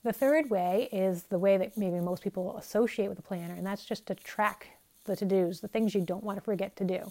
The 0.02 0.12
third 0.12 0.50
way 0.50 0.88
is 0.92 1.24
the 1.24 1.38
way 1.38 1.56
that 1.56 1.76
maybe 1.76 2.00
most 2.00 2.22
people 2.22 2.56
associate 2.56 3.08
with 3.08 3.18
a 3.18 3.22
planner, 3.22 3.54
and 3.54 3.66
that's 3.66 3.84
just 3.84 4.06
to 4.06 4.14
track 4.14 4.68
the 5.04 5.16
to 5.16 5.24
dos, 5.24 5.60
the 5.60 5.68
things 5.68 5.94
you 5.94 6.00
don't 6.00 6.24
want 6.24 6.38
to 6.38 6.44
forget 6.44 6.76
to 6.76 6.84
do. 6.84 7.10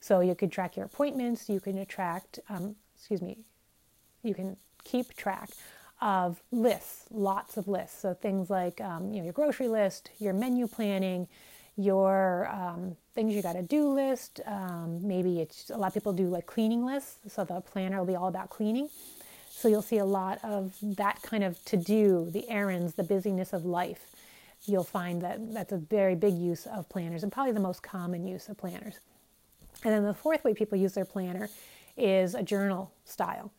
So 0.00 0.20
you 0.20 0.34
could 0.34 0.50
track 0.50 0.76
your 0.76 0.86
appointments, 0.86 1.48
you 1.48 1.60
can 1.60 1.78
attract, 1.78 2.38
um, 2.48 2.76
excuse 2.96 3.20
me, 3.20 3.38
you 4.22 4.34
can 4.34 4.56
keep 4.84 5.14
track 5.14 5.50
of 6.00 6.42
lists, 6.50 7.04
lots 7.10 7.56
of 7.56 7.68
lists. 7.68 8.00
So 8.00 8.14
things 8.14 8.48
like 8.48 8.80
um, 8.80 9.12
you 9.12 9.18
know 9.18 9.24
your 9.24 9.32
grocery 9.32 9.68
list, 9.68 10.10
your 10.18 10.32
menu 10.32 10.66
planning, 10.66 11.28
your 11.82 12.48
um, 12.48 12.96
things 13.14 13.34
you 13.34 13.42
got 13.42 13.54
to 13.54 13.62
do 13.62 13.88
list. 13.88 14.40
Um, 14.46 15.06
maybe 15.06 15.40
it's 15.40 15.70
a 15.70 15.76
lot 15.76 15.88
of 15.88 15.94
people 15.94 16.12
do 16.12 16.28
like 16.28 16.46
cleaning 16.46 16.84
lists, 16.84 17.16
so 17.28 17.44
the 17.44 17.60
planner 17.60 17.98
will 17.98 18.06
be 18.06 18.16
all 18.16 18.28
about 18.28 18.50
cleaning. 18.50 18.88
So 19.50 19.68
you'll 19.68 19.82
see 19.82 19.98
a 19.98 20.04
lot 20.04 20.38
of 20.42 20.74
that 20.82 21.20
kind 21.22 21.44
of 21.44 21.62
to 21.66 21.76
do, 21.76 22.28
the 22.30 22.48
errands, 22.48 22.94
the 22.94 23.02
busyness 23.02 23.52
of 23.52 23.64
life. 23.64 24.14
You'll 24.64 24.84
find 24.84 25.20
that 25.22 25.52
that's 25.52 25.72
a 25.72 25.76
very 25.76 26.14
big 26.14 26.34
use 26.34 26.66
of 26.66 26.88
planners 26.88 27.22
and 27.22 27.30
probably 27.30 27.52
the 27.52 27.60
most 27.60 27.82
common 27.82 28.26
use 28.26 28.48
of 28.48 28.56
planners. 28.56 29.00
And 29.84 29.92
then 29.92 30.04
the 30.04 30.14
fourth 30.14 30.44
way 30.44 30.54
people 30.54 30.78
use 30.78 30.94
their 30.94 31.04
planner 31.04 31.48
is 31.96 32.34
a 32.34 32.42
journal 32.42 32.92
style. 33.04 33.52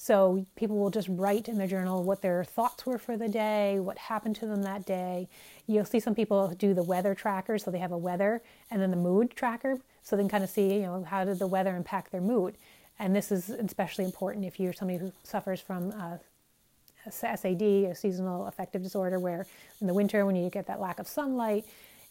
So 0.00 0.46
people 0.54 0.78
will 0.78 0.90
just 0.90 1.08
write 1.10 1.48
in 1.48 1.58
their 1.58 1.66
journal 1.66 2.04
what 2.04 2.22
their 2.22 2.44
thoughts 2.44 2.86
were 2.86 2.98
for 2.98 3.16
the 3.16 3.28
day, 3.28 3.80
what 3.80 3.98
happened 3.98 4.36
to 4.36 4.46
them 4.46 4.62
that 4.62 4.86
day. 4.86 5.28
You'll 5.66 5.84
see 5.84 5.98
some 5.98 6.14
people 6.14 6.54
do 6.56 6.72
the 6.72 6.84
weather 6.84 7.16
tracker, 7.16 7.58
so 7.58 7.72
they 7.72 7.80
have 7.80 7.90
a 7.90 7.98
weather 7.98 8.40
and 8.70 8.80
then 8.80 8.92
the 8.92 8.96
mood 8.96 9.32
tracker, 9.34 9.80
so 10.04 10.14
they 10.14 10.22
can 10.22 10.28
kind 10.28 10.44
of 10.44 10.50
see, 10.50 10.74
you 10.74 10.82
know, 10.82 11.02
how 11.02 11.24
did 11.24 11.40
the 11.40 11.48
weather 11.48 11.74
impact 11.74 12.12
their 12.12 12.20
mood. 12.20 12.54
And 13.00 13.14
this 13.14 13.32
is 13.32 13.50
especially 13.50 14.04
important 14.04 14.44
if 14.44 14.60
you're 14.60 14.72
somebody 14.72 15.00
who 15.00 15.12
suffers 15.24 15.60
from 15.60 15.90
uh, 15.90 16.18
SAD, 17.10 17.60
a 17.60 17.94
seasonal 17.96 18.46
affective 18.46 18.84
disorder, 18.84 19.18
where 19.18 19.46
in 19.80 19.88
the 19.88 19.94
winter 19.94 20.24
when 20.24 20.36
you 20.36 20.48
get 20.48 20.68
that 20.68 20.80
lack 20.80 21.00
of 21.00 21.08
sunlight, 21.08 21.64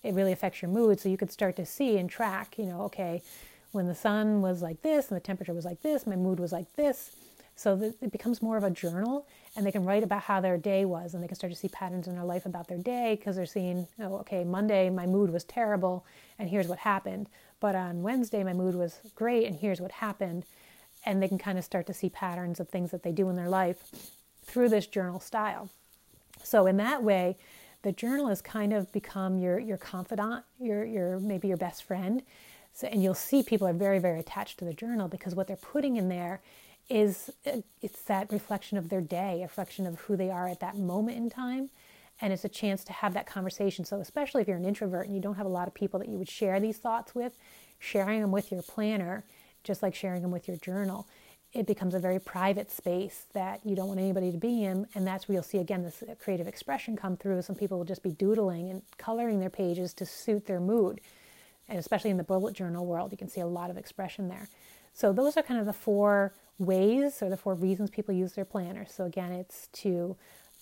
it 0.04 0.14
really 0.14 0.34
affects 0.34 0.62
your 0.62 0.70
mood. 0.70 1.00
So 1.00 1.08
you 1.08 1.16
could 1.16 1.32
start 1.32 1.56
to 1.56 1.66
see 1.66 1.98
and 1.98 2.10
track, 2.10 2.58
you 2.58 2.66
know, 2.66 2.82
okay, 2.82 3.24
when 3.72 3.88
the 3.88 3.96
sun 3.96 4.42
was 4.42 4.62
like 4.62 4.82
this 4.82 5.08
and 5.10 5.16
the 5.16 5.24
temperature 5.24 5.54
was 5.54 5.64
like 5.64 5.82
this, 5.84 6.06
my 6.06 6.18
mood 6.18 6.42
was 6.42 6.52
like 6.52 6.74
this 6.74 7.16
so 7.58 7.76
that 7.76 7.96
it 8.02 8.12
becomes 8.12 8.40
more 8.40 8.56
of 8.56 8.64
a 8.64 8.70
journal 8.70 9.26
and 9.56 9.66
they 9.66 9.72
can 9.72 9.84
write 9.84 10.04
about 10.04 10.22
how 10.22 10.40
their 10.40 10.58
day 10.58 10.86
was 10.86 11.16
and 11.16 11.24
they 11.24 11.28
can 11.28 11.36
start 11.36 11.52
to 11.52 11.58
see 11.58 11.68
patterns 11.68 12.08
in 12.08 12.14
their 12.14 12.24
life 12.24 12.46
about 12.46 12.68
their 12.68 12.78
day 12.78 13.16
because 13.20 13.36
they're 13.36 13.48
seeing, 13.48 13.88
oh, 14.00 14.18
okay, 14.18 14.44
Monday 14.44 14.92
my 14.92 15.08
mood 15.08 15.32
was 15.32 15.44
terrible 15.44 16.06
and 16.38 16.48
here's 16.50 16.68
what 16.68 16.78
happened. 16.78 17.28
But 17.60 17.74
on 17.74 18.04
Wednesday 18.04 18.44
my 18.44 18.54
mood 18.54 18.76
was 18.76 19.00
great 19.16 19.48
and 19.48 19.56
here's 19.56 19.82
what 19.82 19.92
happened. 19.92 20.46
And 21.04 21.22
they 21.22 21.28
can 21.28 21.40
kind 21.40 21.58
of 21.58 21.66
start 21.66 21.88
to 21.88 21.96
see 21.96 22.10
patterns 22.10 22.60
of 22.60 22.70
things 22.70 22.92
that 22.92 23.02
they 23.02 23.12
do 23.12 23.28
in 23.28 23.36
their 23.36 23.50
life 23.50 23.80
through 24.44 24.70
this 24.70 24.86
journal 24.86 25.20
style. 25.20 25.70
So 26.44 26.68
in 26.68 26.78
that 26.78 27.02
way, 27.02 27.38
the 27.82 27.92
journal 27.92 28.28
has 28.28 28.40
kind 28.42 28.72
of 28.72 28.92
become 28.92 29.40
your 29.40 29.58
your 29.58 29.78
confidant, 29.78 30.44
your 30.60 30.86
your 30.86 31.20
maybe 31.20 31.48
your 31.48 31.58
best 31.58 31.84
friend. 31.84 32.22
So, 32.74 32.88
and 32.88 33.02
you'll 33.02 33.16
see 33.16 33.42
people 33.42 33.68
are 33.68 33.74
very 33.74 34.00
very 34.00 34.20
attached 34.20 34.60
to 34.60 34.66
the 34.66 34.74
journal 34.74 35.08
because 35.08 35.34
what 35.34 35.48
they're 35.48 35.56
putting 35.56 35.98
in 35.98 36.10
there 36.10 36.42
is 36.90 37.30
uh, 37.46 37.62
it's 37.82 38.02
that 38.04 38.32
reflection 38.32 38.78
of 38.78 38.90
their 38.90 39.02
day, 39.02 39.40
a 39.40 39.44
reflection 39.44 39.86
of 39.86 40.00
who 40.02 40.16
they 40.16 40.30
are 40.30 40.48
at 40.48 40.60
that 40.60 40.78
moment 40.78 41.18
in 41.18 41.30
time. 41.30 41.70
And 42.20 42.34
it's 42.34 42.46
a 42.46 42.50
chance 42.50 42.84
to 42.86 42.94
have 42.94 43.14
that 43.14 43.28
conversation. 43.28 43.86
So, 43.86 44.00
especially 44.00 44.42
if 44.42 44.48
you're 44.48 44.58
an 44.58 44.66
introvert 44.66 45.06
and 45.06 45.16
you 45.16 45.22
don't 45.22 45.36
have 45.36 45.46
a 45.46 45.50
lot 45.50 45.68
of 45.68 45.74
people 45.74 46.00
that 46.00 46.10
you 46.10 46.18
would 46.18 46.30
share 46.30 46.60
these 46.60 46.78
thoughts 46.78 47.14
with, 47.14 47.38
sharing 47.78 48.22
them 48.22 48.32
with 48.32 48.52
your 48.52 48.64
planner, 48.64 49.24
just 49.64 49.84
like 49.84 49.94
sharing 49.94 50.24
them 50.24 50.32
with 50.32 50.48
your 50.48 50.58
journal, 50.58 51.08
it 51.54 51.68
becomes 51.68 51.94
a 51.94 52.00
very 52.00 52.20
private 52.20 52.72
space 52.72 53.26
that 53.34 53.62
you 53.64 53.76
don't 53.76 53.88
want 53.88 54.00
anybody 54.00 54.32
to 54.32 54.38
be 54.38 54.64
in. 54.64 54.88
And 54.96 55.06
that's 55.06 55.28
where 55.28 55.36
you'll 55.36 55.44
see 55.44 55.60
again 55.60 55.84
this 55.84 56.04
creative 56.20 56.48
expression 56.48 56.96
come 56.96 57.18
through. 57.18 57.42
Some 57.44 57.56
people 57.56 57.78
will 57.78 57.86
just 57.86 58.04
be 58.04 58.12
doodling 58.12 58.70
and 58.70 58.82
coloring 58.98 59.40
their 59.40 59.50
pages 59.50 59.94
to 59.96 60.06
suit 60.06 60.48
their 60.48 60.60
mood. 60.60 61.02
And 61.70 61.78
especially 61.78 62.10
in 62.10 62.18
the 62.18 62.24
bullet 62.24 62.56
journal 62.56 62.86
world, 62.86 63.12
you 63.12 63.18
can 63.18 63.30
see 63.30 63.42
a 63.42 63.48
lot 63.48 63.70
of 63.70 63.78
expression 63.78 64.28
there. 64.28 64.50
So, 64.94 65.14
those 65.14 65.38
are 65.38 65.44
kind 65.44 65.60
of 65.60 65.66
the 65.66 65.74
four 65.74 66.34
ways 66.60 67.22
or 67.22 67.30
the 67.30 67.38
four 67.38 67.54
reasons 67.54 67.90
people 67.90 68.14
use 68.14 68.34
their 68.34 68.46
planner. 68.46 68.86
So, 68.90 69.06
again, 69.06 69.32
it's 69.32 69.68
to 69.74 70.16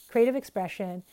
creative 0.09 0.35
expression, 0.35 1.03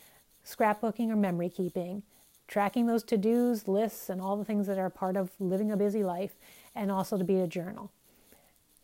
scrapbooking 0.46 1.10
or 1.10 1.16
memory 1.16 1.48
keeping, 1.48 2.02
tracking 2.48 2.86
those 2.86 3.02
to 3.04 3.16
dos, 3.16 3.68
lists, 3.68 4.08
and 4.08 4.20
all 4.20 4.36
the 4.36 4.44
things 4.44 4.66
that 4.66 4.78
are 4.78 4.90
part 4.90 5.16
of 5.16 5.30
living 5.38 5.70
a 5.70 5.76
busy 5.76 6.04
life, 6.04 6.34
and 6.74 6.90
also 6.90 7.16
to 7.16 7.24
be 7.24 7.38
a 7.38 7.46
journal. 7.46 7.90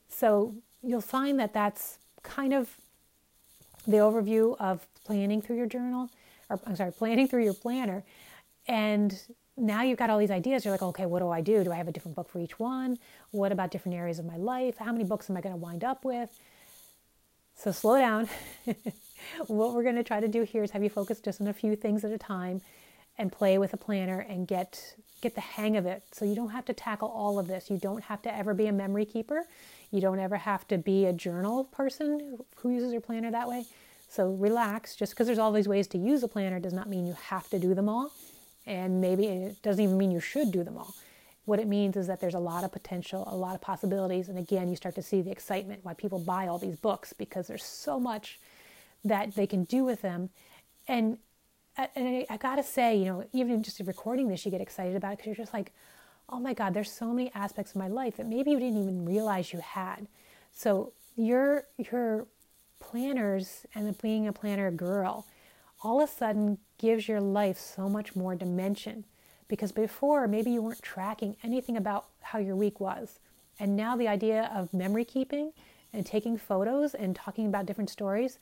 So, 0.09 0.55
you'll 0.83 1.01
find 1.01 1.39
that 1.41 1.53
that's 1.53 1.99
kind 2.23 2.53
of 2.53 2.77
the 3.87 3.97
overview 3.97 4.57
of 4.59 4.87
planning 5.05 5.41
through 5.41 5.57
your 5.57 5.67
journal, 5.67 6.11
or 6.49 6.61
I'm 6.67 6.77
sorry, 6.77 6.93
planning 6.93 7.27
through 7.27 7.45
your 7.45 7.55
planner. 7.55 8.05
And 8.67 9.19
now 9.59 9.83
you've 9.83 9.99
got 9.99 10.11
all 10.11 10.19
these 10.19 10.31
ideas. 10.31 10.65
You're 10.65 10.73
like, 10.73 10.83
okay, 10.83 11.07
what 11.07 11.21
do 11.21 11.29
I 11.31 11.41
do? 11.41 11.65
Do 11.65 11.73
I 11.73 11.77
have 11.77 11.89
a 11.89 11.93
different 11.93 12.17
book 12.17 12.29
for 12.29 12.39
each 12.39 12.59
one? 12.59 12.99
What 13.31 13.53
about 13.53 13.71
different 13.71 13.97
areas 13.97 14.19
of 14.19 14.25
my 14.25 14.37
life? 14.37 14.79
How 14.79 14.93
many 14.93 15.05
books 15.05 15.29
am 15.29 15.37
I 15.37 15.41
going 15.41 15.55
to 15.55 15.61
wind 15.61 15.85
up 15.85 16.05
with? 16.05 16.31
So 17.57 17.73
slow 17.73 17.99
down. 17.99 18.29
what 19.49 19.75
we're 19.75 19.83
going 19.83 19.97
to 19.97 20.05
try 20.05 20.21
to 20.21 20.29
do 20.29 20.43
here 20.43 20.63
is 20.63 20.71
have 20.71 20.83
you 20.83 20.91
focus 20.91 21.21
just 21.21 21.41
on 21.41 21.49
a 21.49 21.53
few 21.53 21.75
things 21.75 22.05
at 22.05 22.13
a 22.13 22.19
time 22.19 22.61
and 23.19 23.33
play 23.33 23.59
with 23.59 23.73
a 23.73 23.77
planner 23.77 24.21
and 24.21 24.47
get 24.47 24.95
get 25.21 25.35
the 25.35 25.41
hang 25.41 25.77
of 25.77 25.85
it. 25.85 26.05
So 26.13 26.25
you 26.25 26.37
don't 26.37 26.51
have 26.51 26.65
to 26.67 26.73
tackle 26.73 27.09
all 27.09 27.41
of 27.41 27.49
this. 27.49 27.69
You 27.69 27.77
don't 27.77 28.05
have 28.05 28.23
to 28.23 28.35
ever 28.35 28.55
be 28.55 28.69
a 28.69 28.73
memory 28.73 29.05
keeper. 29.05 29.45
You 29.91 30.01
don't 30.01 30.21
ever 30.21 30.37
have 30.37 30.69
to 30.69 30.79
be 30.79 31.07
a 31.07 31.13
journal 31.13 31.65
person 31.65 32.39
who 32.57 32.71
uses 32.71 32.93
your 32.93 33.01
planner 33.01 33.33
that 33.33 33.49
way. 33.49 33.65
So 34.09 34.31
relax. 34.31 34.95
Just 34.95 35.13
because 35.13 35.27
there's 35.27 35.41
all 35.41 35.51
these 35.51 35.67
ways 35.67 35.89
to 35.89 35.99
use 35.99 36.23
a 36.23 36.29
planner 36.29 36.61
does 36.61 36.73
not 36.73 36.89
mean 36.89 37.05
you 37.05 37.15
have 37.15 37.49
to 37.51 37.59
do 37.59 37.75
them 37.75 37.89
all. 37.89 38.13
And 38.69 39.01
maybe 39.01 39.27
it 39.27 39.63
doesn't 39.63 39.83
even 39.83 39.97
mean 39.97 40.11
you 40.11 40.21
should 40.21 40.53
do 40.53 40.63
them 40.63 40.77
all. 40.77 40.95
What 41.47 41.59
it 41.59 41.67
means 41.67 41.97
is 41.97 42.07
that 42.07 42.21
there's 42.21 42.35
a 42.35 42.39
lot 42.39 42.63
of 42.63 42.71
potential, 42.71 43.25
a 43.27 43.35
lot 43.35 43.55
of 43.55 43.63
possibilities. 43.63 44.29
And 44.29 44.39
again, 44.39 44.69
you 44.69 44.77
start 44.77 44.95
to 44.97 45.03
see 45.03 45.23
the 45.23 45.31
excitement 45.31 45.81
why 45.83 45.95
people 45.95 46.19
buy 46.19 46.47
all 46.47 46.59
these 46.59 46.77
books 46.77 47.15
because 47.15 47.47
there's 47.47 47.65
so 47.65 47.99
much 47.99 48.39
that 49.05 49.35
they 49.35 49.47
can 49.47 49.65
do 49.65 49.85
with 49.85 50.03
them. 50.03 50.29
And, 50.87 51.17
uh, 51.79 51.87
and 51.97 52.07
I, 52.07 52.27
I 52.29 52.37
gotta 52.37 52.63
say, 52.63 52.95
you 52.97 53.07
know, 53.07 53.25
even 53.33 53.63
just 53.63 53.81
recording 53.81 54.29
this, 54.29 54.45
you 54.45 54.51
get 54.51 54.61
excited 54.61 54.95
about 54.95 55.15
it 55.15 55.17
because 55.17 55.29
you're 55.29 55.47
just 55.47 55.55
like, 55.55 55.73
oh 56.29 56.39
my 56.39 56.53
God, 56.53 56.75
there's 56.75 56.93
so 56.93 57.07
many 57.15 57.33
aspects 57.35 57.73
of 57.73 57.77
my 57.77 57.89
life 57.89 58.19
that 58.19 58.27
maybe 58.27 58.51
you 58.51 58.61
didn't 58.61 58.83
even 58.83 59.07
realize 59.07 59.51
you 59.51 59.61
had. 59.61 60.07
So 60.53 60.93
your 61.17 61.65
your 61.79 62.27
planners 62.81 63.65
and 63.75 63.97
being 64.03 64.29
a 64.29 64.33
planner 64.33 64.71
girl 64.71 65.27
all 65.83 66.03
of 66.03 66.09
a 66.09 66.13
sudden 66.13 66.59
gives 66.79 67.09
your 67.09 67.21
life 67.21 67.59
so 67.59 67.89
much 67.89 68.17
more 68.17 68.35
dimension 68.35 69.05
because 69.49 69.73
before 69.73 70.29
maybe 70.29 70.51
you 70.51 70.63
weren't 70.63 70.83
tracking 70.83 71.37
anything 71.43 71.77
about 71.77 72.07
how 72.21 72.39
your 72.39 72.57
week 72.57 72.81
was. 72.81 73.19
And 73.59 73.77
now 73.77 73.97
the 73.97 74.09
idea 74.09 74.51
of 74.55 74.75
memory 74.75 75.05
keeping 75.05 75.53
and 75.93 76.05
taking 76.05 76.37
photos 76.37 76.95
and 76.95 77.17
talking 77.17 77.47
about 77.47 77.67
different 77.67 77.91
stories, 77.91 78.39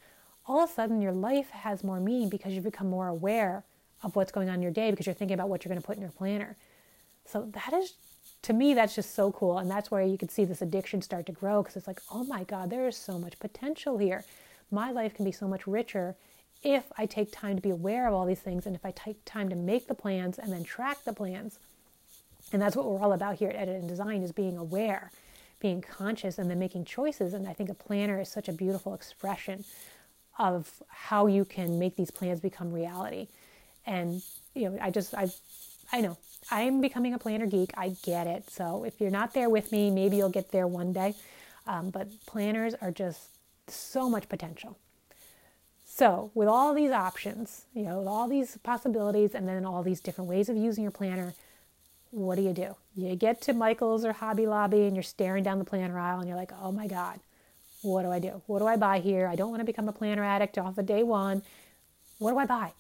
all 0.47 0.63
of 0.63 0.71
a 0.71 0.73
sudden 0.73 1.01
your 1.01 1.13
life 1.13 1.51
has 1.51 1.85
more 1.85 2.01
meaning 2.01 2.29
because 2.29 2.53
you've 2.53 2.65
become 2.65 2.91
more 2.91 3.09
aware 3.09 3.65
of 4.03 4.17
what's 4.17 4.33
going 4.33 4.49
on 4.49 4.57
in 4.57 4.63
your 4.63 4.71
day 4.73 4.91
because 4.91 5.07
you're 5.07 5.15
thinking 5.15 5.35
about 5.35 5.49
what 5.49 5.65
you're 5.65 5.71
going 5.71 5.81
to 5.81 5.87
put 5.87 5.97
in 5.97 6.03
your 6.03 6.11
planner. 6.11 6.57
So 7.25 7.49
that 7.53 7.73
is 7.73 7.95
to 8.43 8.53
me 8.53 8.75
that's 8.75 8.95
just 8.95 9.15
so 9.15 9.33
cool 9.33 9.59
and 9.59 9.71
that's 9.71 9.91
where 9.91 10.03
you 10.03 10.19
can 10.19 10.29
see 10.29 10.45
this 10.45 10.63
addiction 10.63 11.03
start 11.03 11.27
to 11.27 11.33
grow 11.33 11.63
because 11.63 11.77
it's 11.77 11.87
like, 11.87 12.01
"Oh 12.13 12.25
my 12.25 12.45
god, 12.45 12.71
there 12.71 12.87
is 12.87 12.97
so 12.97 13.19
much 13.19 13.39
potential 13.39 13.99
here. 13.99 14.25
My 14.71 14.91
life 14.91 15.15
can 15.15 15.25
be 15.25 15.33
so 15.33 15.49
much 15.49 15.67
richer 15.67 16.17
if 16.67 16.83
I 16.99 17.07
take 17.07 17.31
time 17.31 17.55
to 17.55 17.63
be 17.63 17.71
aware 17.71 18.09
of 18.09 18.13
all 18.13 18.27
these 18.27 18.41
things 18.41 18.67
and 18.67 18.75
if 18.75 18.85
I 18.85 18.91
take 18.91 19.25
time 19.25 19.49
to 19.51 19.55
make 19.55 19.87
the 19.87 19.95
plans 19.95 20.37
and 20.37 20.53
then 20.53 20.65
track 20.65 21.05
the 21.05 21.13
plans. 21.13 21.61
And 22.53 22.61
that's 22.61 22.75
what 22.75 22.87
we're 22.87 22.99
all 22.99 23.13
about 23.13 23.37
here 23.37 23.51
at 23.51 23.55
Edit 23.55 23.77
and 23.77 23.89
Design 23.89 24.25
is 24.25 24.33
being 24.33 24.59
aware, 24.59 25.13
being 25.61 25.81
conscious 25.81 26.39
and 26.39 26.51
then 26.51 26.59
making 26.59 26.85
choices. 26.85 27.35
And 27.35 27.47
I 27.47 27.53
think 27.53 27.71
a 27.71 27.75
planner 27.75 28.21
is 28.21 28.29
such 28.29 28.49
a 28.49 28.53
beautiful 28.53 28.95
expression 28.95 29.65
of 30.41 30.83
how 30.89 31.29
you 31.29 31.45
can 31.45 31.79
make 31.79 31.95
these 31.95 32.11
plans 32.11 32.41
become 32.41 32.73
reality. 32.73 33.29
And 33.87 34.21
you 34.53 34.69
know, 34.69 34.79
I 34.83 34.91
just 34.91 35.15
I 35.15 35.29
I 35.93 36.01
know 36.01 36.19
I'm 36.51 36.81
becoming 36.81 37.15
a 37.15 37.19
planner 37.19 37.47
geek. 37.47 37.71
I 37.77 37.95
get 38.03 38.27
it. 38.27 38.51
So 38.51 38.83
if 38.83 39.01
you're 39.01 39.11
not 39.11 39.35
there 39.35 39.49
with 39.49 39.71
me, 39.71 39.93
maybe 39.93 40.17
you'll 40.17 40.31
get 40.31 40.51
there 40.51 40.67
one 40.67 40.93
day. 40.93 41.15
Um, 41.65 41.91
but 41.91 42.09
planners 42.27 42.75
are 42.75 42.91
just 42.91 43.21
so 43.69 44.11
much 44.11 44.29
potential. 44.29 44.77
So, 45.97 46.31
with 46.35 46.47
all 46.47 46.75
these 46.75 46.91
options, 46.91 47.65
you 47.73 47.83
know, 47.83 48.07
all 48.07 48.29
these 48.29 48.59
possibilities, 48.63 49.35
and 49.35 49.49
then 49.49 49.65
all 49.65 49.83
these 49.83 49.99
different 49.99 50.29
ways 50.29 50.51
of 50.51 50.55
using 50.59 50.83
your 50.83 50.91
planner, 50.91 51.33
what 52.11 52.35
do 52.35 52.43
you 52.43 52.53
do? 52.53 52.77
You 52.95 53.17
get 53.17 53.41
to 53.43 53.55
Michael's 53.55 54.05
or 54.05 54.13
Hobby 54.13 54.47
Lobby 54.47 54.83
and 54.83 54.95
you're 54.95 55.03
staring 55.03 55.43
down 55.43 55.59
the 55.59 55.65
planner 55.65 55.99
aisle 55.99 56.19
and 56.19 56.29
you're 56.29 56.37
like, 56.37 56.53
oh 56.61 56.71
my 56.71 56.87
God, 56.87 57.19
what 57.81 58.03
do 58.03 58.11
I 58.11 58.19
do? 58.19 58.43
What 58.47 58.59
do 58.59 58.67
I 58.67 58.77
buy 58.77 58.99
here? 58.99 59.27
I 59.27 59.37
don't 59.37 59.49
want 59.49 59.61
to 59.61 59.65
become 59.65 59.89
a 59.89 59.93
planner 59.93 60.23
addict 60.23 60.59
off 60.59 60.77
of 60.77 60.85
day 60.85 61.03
one. 61.03 61.41
What 62.19 62.33
do 62.33 62.39
I 62.41 62.45
buy? 62.45 62.73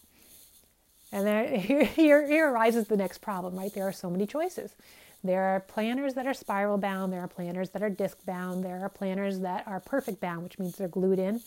And 1.10 1.26
there, 1.26 1.56
here, 1.56 1.84
here, 1.84 2.26
here 2.26 2.50
arises 2.50 2.86
the 2.86 2.98
next 2.98 3.22
problem, 3.22 3.56
right? 3.56 3.72
There 3.72 3.88
are 3.88 3.92
so 3.92 4.10
many 4.10 4.26
choices. 4.26 4.74
There 5.24 5.40
are 5.42 5.60
planners 5.60 6.12
that 6.14 6.26
are 6.26 6.34
spiral 6.34 6.76
bound, 6.76 7.14
there 7.14 7.22
are 7.22 7.28
planners 7.28 7.70
that 7.70 7.82
are 7.82 7.88
disc 7.88 8.18
bound, 8.26 8.62
there 8.62 8.84
are 8.84 8.90
planners 8.90 9.38
that 9.38 9.66
are 9.66 9.80
perfect 9.80 10.20
bound, 10.20 10.42
which 10.42 10.58
means 10.58 10.76
they're 10.76 10.86
glued 10.86 11.18
in 11.18 11.40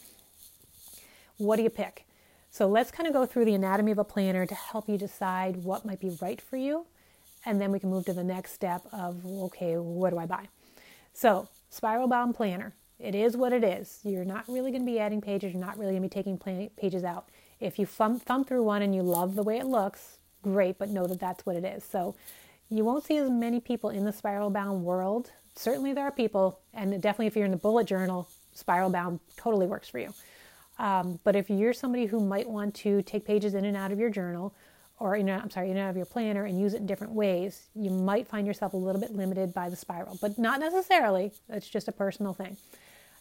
what 1.40 1.56
do 1.56 1.64
you 1.64 1.72
pick? 1.72 2.06
So 2.52 2.68
let's 2.68 2.92
kind 2.92 3.08
of 3.08 3.14
go 3.14 3.26
through 3.26 3.46
the 3.46 3.56
anatomy 3.56 3.92
of 3.92 3.98
a 3.98 4.04
planner 4.04 4.46
to 4.46 4.56
help 4.56 4.88
you 4.88 4.98
decide 4.98 5.64
what 5.64 5.86
might 5.86 6.00
be 6.00 6.16
right 6.22 6.40
for 6.40 6.58
you 6.58 6.86
and 7.46 7.60
then 7.60 7.72
we 7.72 7.80
can 7.80 7.90
move 7.90 8.06
to 8.06 8.14
the 8.14 8.24
next 8.24 8.54
step 8.54 8.86
of 8.92 9.26
okay, 9.26 9.78
what 9.78 10.12
do 10.12 10.18
I 10.18 10.26
buy? 10.26 10.48
So, 11.14 11.48
spiral 11.70 12.08
bound 12.08 12.36
planner. 12.36 12.74
It 13.00 13.16
is 13.16 13.38
what 13.38 13.54
it 13.54 13.64
is. 13.64 14.00
You're 14.04 14.26
not 14.26 14.44
really 14.48 14.72
going 14.72 14.86
to 14.86 14.92
be 14.92 15.00
adding 15.00 15.22
pages. 15.22 15.54
You're 15.54 15.62
not 15.62 15.78
really 15.78 15.94
going 15.94 16.04
to 16.04 16.10
be 16.10 16.14
taking 16.14 16.38
pages 16.78 17.04
out. 17.04 17.30
If 17.60 17.80
you 17.80 17.86
thumb, 17.86 18.20
thumb 18.20 18.44
through 18.44 18.64
one 18.64 18.82
and 18.82 18.94
you 18.94 19.02
love 19.02 19.36
the 19.36 19.44
way 19.44 19.58
it 19.58 19.66
looks, 19.66 20.18
great, 20.44 20.78
but 20.78 20.90
know 20.90 21.08
that 21.08 21.20
that's 21.20 21.46
what 21.46 21.56
it 21.56 21.64
is. 21.64 21.84
So 21.86 22.16
you 22.70 22.84
won't 22.84 23.06
see 23.06 23.18
as 23.18 23.30
many 23.30 23.62
people 23.62 23.90
in 23.90 24.04
the 24.04 24.12
spiral 24.12 24.50
bound 24.50 24.84
world. 24.84 25.32
Certainly 25.56 25.94
there 25.94 26.06
are 26.06 26.12
people, 26.12 26.60
and 26.74 26.92
definitely 27.02 27.28
if 27.28 27.36
you're 27.38 27.46
in 27.46 27.52
the 27.52 27.58
bullet 27.58 27.88
journal, 27.88 28.28
spiral 28.54 28.90
bound 28.90 29.22
totally 29.38 29.66
works 29.66 29.88
for 29.88 30.00
you. 30.00 30.14
Um, 30.80 31.20
but 31.24 31.36
if 31.36 31.50
you're 31.50 31.74
somebody 31.74 32.06
who 32.06 32.20
might 32.22 32.50
want 32.50 32.74
to 32.76 33.02
take 33.04 33.26
pages 33.26 33.54
in 33.54 33.66
and 33.66 33.78
out 33.78 33.92
of 33.92 34.00
your 34.00 34.10
journal, 34.10 34.56
or 34.98 35.16
in, 35.16 35.30
I'm 35.30 35.50
sorry, 35.50 35.70
in 35.70 35.78
and 35.78 35.86
out 35.86 35.90
of 35.92 35.98
your 35.98 36.06
planner 36.06 36.46
and 36.46 36.60
use 36.60 36.74
it 36.74 36.78
in 36.78 36.86
different 36.86 37.14
ways, 37.14 37.68
you 37.76 37.90
might 37.90 38.28
find 38.28 38.48
yourself 38.48 38.74
a 38.74 38.78
little 38.78 39.00
bit 39.00 39.16
limited 39.16 39.54
by 39.54 39.70
the 39.70 39.76
spiral, 39.76 40.18
but 40.22 40.38
not 40.38 40.60
necessarily. 40.60 41.32
It's 41.50 41.70
just 41.70 41.88
a 41.88 41.92
personal 41.92 42.34
thing. 42.34 42.58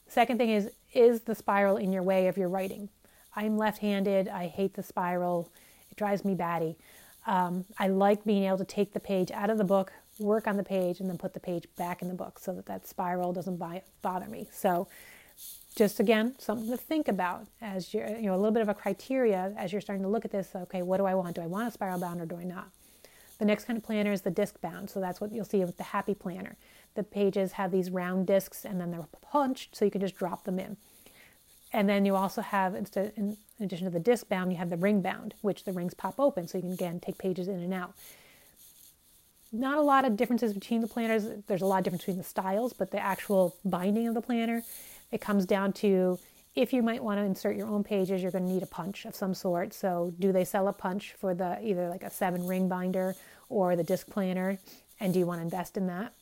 Second 0.09 0.39
thing 0.39 0.51
is, 0.51 0.71
is 0.95 1.23
the 1.23 1.35
spiral 1.35 1.77
in 1.77 1.93
your 1.93 2.03
way 2.03 2.29
of 2.29 2.37
your 2.37 2.49
writing? 2.49 2.89
I'm 3.37 3.59
left 3.59 3.79
handed. 3.79 4.29
I 4.29 4.47
hate 4.47 4.75
the 4.75 4.83
spiral. 4.83 5.51
It 5.91 5.97
drives 5.97 6.25
me 6.25 6.35
batty. 6.35 6.77
Um, 7.27 7.65
I 7.79 7.89
like 7.89 8.25
being 8.25 8.45
able 8.45 8.59
to 8.59 8.65
take 8.65 8.93
the 8.93 9.01
page 9.01 9.31
out 9.31 9.51
of 9.51 9.59
the 9.59 9.65
book, 9.65 9.93
work 10.19 10.47
on 10.47 10.57
the 10.57 10.65
page, 10.65 11.01
and 11.01 11.09
then 11.09 11.19
put 11.19 11.35
the 11.35 11.41
page 11.41 11.67
back 11.77 12.03
in 12.03 12.09
the 12.09 12.15
book 12.15 12.39
so 12.39 12.55
that 12.55 12.67
that 12.67 12.89
spiral 12.89 13.33
doesn't 13.33 13.63
bother 14.03 14.27
me. 14.27 14.49
So, 14.51 14.89
just 15.79 16.01
again, 16.01 16.35
something 16.39 16.69
to 16.69 16.77
think 16.77 17.07
about 17.07 17.47
as 17.63 17.95
you're, 17.95 18.09
you 18.09 18.27
know, 18.27 18.35
a 18.35 18.37
little 18.37 18.51
bit 18.51 18.63
of 18.63 18.69
a 18.69 18.75
criteria 18.75 19.55
as 19.57 19.73
you're 19.73 19.81
starting 19.81 20.03
to 20.03 20.09
look 20.09 20.25
at 20.25 20.33
this. 20.33 20.51
Okay, 20.55 20.83
what 20.83 20.97
do 20.97 21.07
I 21.07 21.15
want? 21.15 21.37
Do 21.37 21.41
I 21.41 21.47
want 21.47 21.69
a 21.69 21.71
spiral 21.71 22.01
bound 22.01 22.21
or 22.21 22.27
do 22.27 22.37
I 22.37 22.45
not? 22.45 22.69
The 23.39 23.45
next 23.45 23.65
kind 23.65 23.77
of 23.77 23.85
planner 23.85 24.13
is 24.13 24.23
the 24.23 24.31
disc 24.31 24.61
bound. 24.61 24.91
So 24.91 25.01
that's 25.01 25.21
what 25.21 25.31
you'll 25.31 25.45
see 25.45 25.65
with 25.65 25.77
the 25.77 25.85
Happy 25.85 26.15
Planner. 26.15 26.57
The 26.97 27.05
pages 27.05 27.53
have 27.53 27.71
these 27.71 27.91
round 27.91 28.27
discs 28.27 28.65
and 28.65 28.81
then 28.81 28.91
they're 28.91 29.07
punched 29.23 29.77
so 29.77 29.85
you 29.85 29.91
can 29.93 30.01
just 30.01 30.17
drop 30.17 30.43
them 30.43 30.59
in. 30.59 30.77
And 31.73 31.89
then 31.89 32.05
you 32.05 32.17
also 32.17 32.43
have, 32.43 32.75
instead, 32.75 33.13
in 33.17 33.37
addition 33.61 33.85
to 33.85 33.91
the 33.93 34.01
disc 34.01 34.29
bound, 34.29 34.51
you 34.51 34.59
have 34.59 34.71
the 34.71 34.77
ring 34.77 35.01
bound, 35.01 35.35
which 35.43 35.65
the 35.65 35.73
rings 35.73 35.95
pop 35.95 36.19
open 36.19 36.49
so 36.49 36.59
you 36.59 36.63
can 36.63 36.73
again 36.73 36.99
take 36.99 37.19
pages 37.19 37.47
in 37.47 37.61
and 37.61 37.73
out. 37.73 37.95
Not 39.53 39.79
a 39.79 39.83
lot 39.83 40.05
of 40.05 40.17
differences 40.17 40.53
between 40.53 40.81
the 40.81 40.89
planners. 40.89 41.27
There's 41.47 41.63
a 41.63 41.67
lot 41.67 41.79
of 41.79 41.85
difference 41.85 42.03
between 42.03 42.19
the 42.19 42.25
styles, 42.25 42.73
but 42.73 42.91
the 42.91 42.99
actual 42.99 43.55
binding 43.65 44.09
of 44.09 44.15
the 44.15 44.21
planner, 44.21 44.63
it 45.11 45.21
comes 45.21 45.47
down 45.47 45.73
to 45.75 46.19
if 46.55 46.73
you 46.73 46.83
might 46.83 47.03
want 47.03 47.19
to 47.21 47.25
insert 47.25 47.57
your 47.57 47.69
own 47.69 47.85
pages, 47.85 48.21
you're 48.21 48.33
going 48.33 48.47
to 48.47 48.53
need 48.53 48.63
a 48.63 48.67
punch 48.67 49.05
of 49.05 49.15
some 49.15 49.33
sort. 49.33 49.73
So, 49.73 50.13
do 50.19 50.33
they 50.33 50.45
sell 50.45 50.67
a 50.67 50.73
punch 50.73 51.15
for 51.19 51.35
the 51.35 51.59
either 51.63 51.89
like 51.89 52.03
a 52.03 52.11
seven 52.11 52.47
ring 52.47 52.69
binder 52.69 53.15
or 53.49 53.77
the 53.77 53.85
disc 53.85 54.09
planner? 54.09 54.59
And 54.99 55.13
do 55.13 55.21
you 55.21 55.27
want 55.27 55.39
to 55.39 55.45
invest 55.45 55.77
in 55.77 55.87
that? 55.87 56.13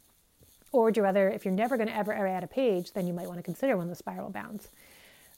Or 0.73 0.85
would 0.85 0.97
you 0.97 1.03
rather, 1.03 1.31
if 1.31 1.45
you're 1.45 1.55
never 1.55 1.79
going 1.79 1.89
to 1.89 1.97
ever, 1.97 2.13
ever 2.13 2.27
add 2.27 2.45
a 2.45 2.49
page, 2.49 2.93
then 2.93 3.07
you 3.07 3.15
might 3.15 3.29
want 3.29 3.39
to 3.39 3.43
consider 3.43 3.77
one 3.77 3.85
of 3.85 3.91
the 3.91 3.97
spiral 3.97 4.31
bounds. 4.31 4.69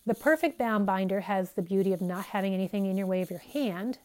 The 0.04 0.14
perfect 0.14 0.58
bound 0.58 0.86
binder 0.86 1.20
has 1.20 1.52
the 1.52 1.62
beauty 1.62 1.92
of 1.92 2.00
not 2.00 2.24
having 2.26 2.54
anything 2.54 2.86
in 2.86 2.96
your 2.96 3.06
way 3.06 3.22
of 3.22 3.30
your 3.30 3.38
hand. 3.38 3.98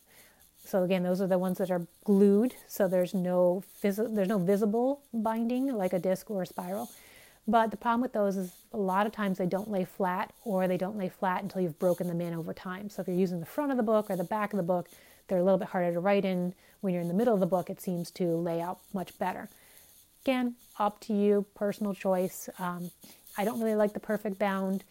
So 0.66 0.84
again, 0.84 1.02
those 1.02 1.22
are 1.22 1.28
the 1.28 1.40
ones 1.40 1.58
that 1.58 1.72
are 1.72 1.88
glued, 2.04 2.56
so 2.68 2.88
there's 2.88 3.14
no 3.14 3.64
phys- 3.82 4.14
there's 4.14 4.28
no 4.28 4.38
visible 4.38 5.02
binding 5.14 5.76
like 5.76 5.94
a 5.94 6.00
disc 6.00 6.30
or 6.30 6.44
a 6.44 6.46
spiral. 6.46 6.90
But 7.48 7.72
the 7.72 7.78
problem 7.78 8.02
with 8.02 8.14
those 8.14 8.38
is 8.38 8.54
a 8.72 8.78
lot 8.78 9.06
of 9.06 9.12
times 9.12 9.38
they 9.38 9.46
don't 9.46 9.70
lay 9.70 9.84
flat 9.84 10.32
or 10.46 10.68
they 10.68 10.78
don't 10.78 10.98
lay 10.98 11.10
flat 11.10 11.44
until 11.44 11.62
you've 11.62 11.78
broken 11.78 12.08
them 12.08 12.22
in 12.22 12.34
over 12.34 12.54
time. 12.54 12.90
So 12.90 13.02
if 13.02 13.08
you're 13.08 13.18
using 13.18 13.40
the 13.40 13.46
front 13.46 13.72
of 13.72 13.78
the 13.78 13.84
book 13.84 14.10
or 14.10 14.16
the 14.16 14.24
back 14.24 14.54
of 14.54 14.58
the 14.58 14.64
book, 14.64 14.88
they're 15.28 15.40
a 15.40 15.44
little 15.44 15.58
bit 15.58 15.70
harder 15.70 15.94
to 15.94 16.00
write 16.00 16.26
in. 16.26 16.54
When 16.82 16.94
you're 16.94 17.02
in 17.02 17.08
the 17.08 17.14
middle 17.14 17.34
of 17.34 17.40
the 17.40 17.46
book, 17.46 17.70
it 17.70 17.82
seems 17.82 18.12
to 18.12 18.36
lay 18.36 18.62
out 18.62 18.80
much 18.94 19.18
better. 19.20 19.50
Again, 20.24 20.56
up 20.80 21.00
to 21.02 21.14
you, 21.14 21.46
personal 21.54 21.94
choice. 21.94 22.50
Um, 22.60 22.92
I 23.38 23.44
don't 23.44 23.60
really 23.60 23.76
like 23.76 23.94
the 23.94 24.00
perfect 24.00 24.40
bound 24.40 24.84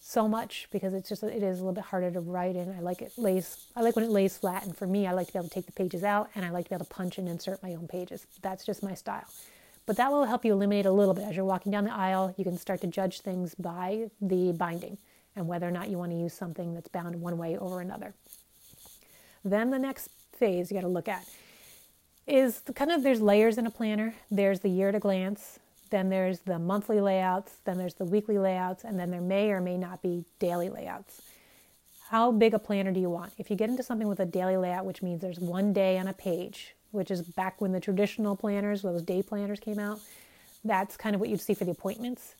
so 0.00 0.26
much 0.26 0.68
because 0.72 0.94
it's 0.94 1.08
just 1.08 1.22
it 1.22 1.42
is 1.42 1.58
a 1.58 1.62
little 1.62 1.74
bit 1.74 1.84
harder 1.84 2.10
to 2.10 2.20
write 2.20 2.56
in. 2.56 2.74
I 2.74 2.80
like 2.80 3.02
it 3.02 3.12
lays 3.18 3.66
I 3.76 3.82
like 3.82 3.96
when 3.96 4.04
it 4.04 4.10
lays 4.10 4.38
flat 4.38 4.64
and 4.64 4.74
for 4.74 4.86
me 4.86 5.06
I 5.06 5.12
like 5.12 5.26
to 5.26 5.32
be 5.34 5.38
able 5.38 5.48
to 5.48 5.54
take 5.54 5.66
the 5.66 5.72
pages 5.72 6.02
out 6.02 6.30
and 6.34 6.44
I 6.44 6.50
like 6.50 6.64
to 6.64 6.70
be 6.70 6.74
able 6.74 6.86
to 6.86 6.90
punch 6.90 7.18
and 7.18 7.28
insert 7.28 7.62
my 7.62 7.74
own 7.74 7.86
pages. 7.86 8.26
That's 8.40 8.64
just 8.64 8.82
my 8.82 8.94
style. 8.94 9.26
But 9.86 9.96
that 9.96 10.12
will 10.12 10.24
help 10.24 10.44
you 10.44 10.52
eliminate 10.52 10.86
a 10.86 10.92
little 10.92 11.14
bit 11.14 11.24
as 11.24 11.36
you're 11.36 11.44
walking 11.44 11.72
down 11.72 11.84
the 11.84 11.92
aisle. 11.92 12.34
You 12.36 12.44
can 12.44 12.56
start 12.56 12.80
to 12.82 12.86
judge 12.86 13.20
things 13.20 13.54
by 13.54 14.10
the 14.20 14.52
binding 14.52 14.98
and 15.34 15.48
whether 15.48 15.66
or 15.66 15.72
not 15.72 15.88
you 15.88 15.98
want 15.98 16.12
to 16.12 16.18
use 16.18 16.34
something 16.34 16.74
that's 16.74 16.88
bound 16.88 17.20
one 17.20 17.38
way 17.38 17.56
over 17.56 17.80
another. 17.80 18.14
Then 19.44 19.70
the 19.70 19.78
next 19.78 20.10
phase 20.32 20.70
you 20.70 20.76
got 20.76 20.82
to 20.82 20.88
look 20.88 21.08
at 21.08 21.26
is 22.26 22.62
kind 22.74 22.90
of 22.90 23.02
there's 23.02 23.20
layers 23.20 23.58
in 23.58 23.66
a 23.66 23.70
planner. 23.70 24.14
There's 24.30 24.60
the 24.60 24.68
year 24.68 24.90
at 24.90 24.94
a 24.94 25.00
glance, 25.00 25.58
then 25.90 26.08
there's 26.08 26.40
the 26.40 26.58
monthly 26.58 27.00
layouts, 27.00 27.56
then 27.64 27.78
there's 27.78 27.94
the 27.94 28.04
weekly 28.04 28.38
layouts, 28.38 28.84
and 28.84 28.98
then 28.98 29.10
there 29.10 29.20
may 29.20 29.50
or 29.50 29.60
may 29.60 29.76
not 29.76 30.02
be 30.02 30.24
daily 30.38 30.68
layouts. 30.68 31.22
How 32.08 32.32
big 32.32 32.54
a 32.54 32.58
planner 32.58 32.92
do 32.92 33.00
you 33.00 33.10
want? 33.10 33.32
If 33.38 33.50
you 33.50 33.56
get 33.56 33.70
into 33.70 33.82
something 33.82 34.08
with 34.08 34.20
a 34.20 34.26
daily 34.26 34.56
layout, 34.56 34.84
which 34.84 35.02
means 35.02 35.20
there's 35.20 35.40
one 35.40 35.72
day 35.72 35.98
on 35.98 36.08
a 36.08 36.12
page, 36.12 36.74
which 36.90 37.10
is 37.10 37.22
back 37.22 37.60
when 37.60 37.72
the 37.72 37.80
traditional 37.80 38.36
planners, 38.36 38.82
those 38.82 39.02
day 39.02 39.22
planners 39.22 39.60
came 39.60 39.78
out, 39.78 40.00
that's 40.64 40.96
kind 40.96 41.14
of 41.14 41.20
what 41.20 41.30
you'd 41.30 41.40
see 41.40 41.54
for 41.54 41.64
the 41.64 41.70
appointments. 41.70 42.34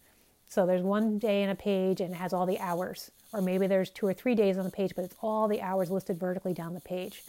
So 0.48 0.66
there's 0.66 0.82
one 0.82 1.18
day 1.18 1.42
in 1.42 1.50
a 1.50 1.54
page 1.54 2.00
and 2.00 2.12
it 2.12 2.16
has 2.16 2.32
all 2.32 2.46
the 2.46 2.58
hours. 2.58 3.10
Or 3.32 3.40
maybe 3.40 3.66
there's 3.66 3.90
two 3.90 4.06
or 4.06 4.12
three 4.12 4.34
days 4.34 4.58
on 4.58 4.64
the 4.64 4.70
page, 4.70 4.92
but 4.96 5.04
it's 5.04 5.14
all 5.22 5.46
the 5.46 5.62
hours 5.62 5.90
listed 5.90 6.18
vertically 6.18 6.52
down 6.52 6.74
the 6.74 6.80
page. 6.80 7.22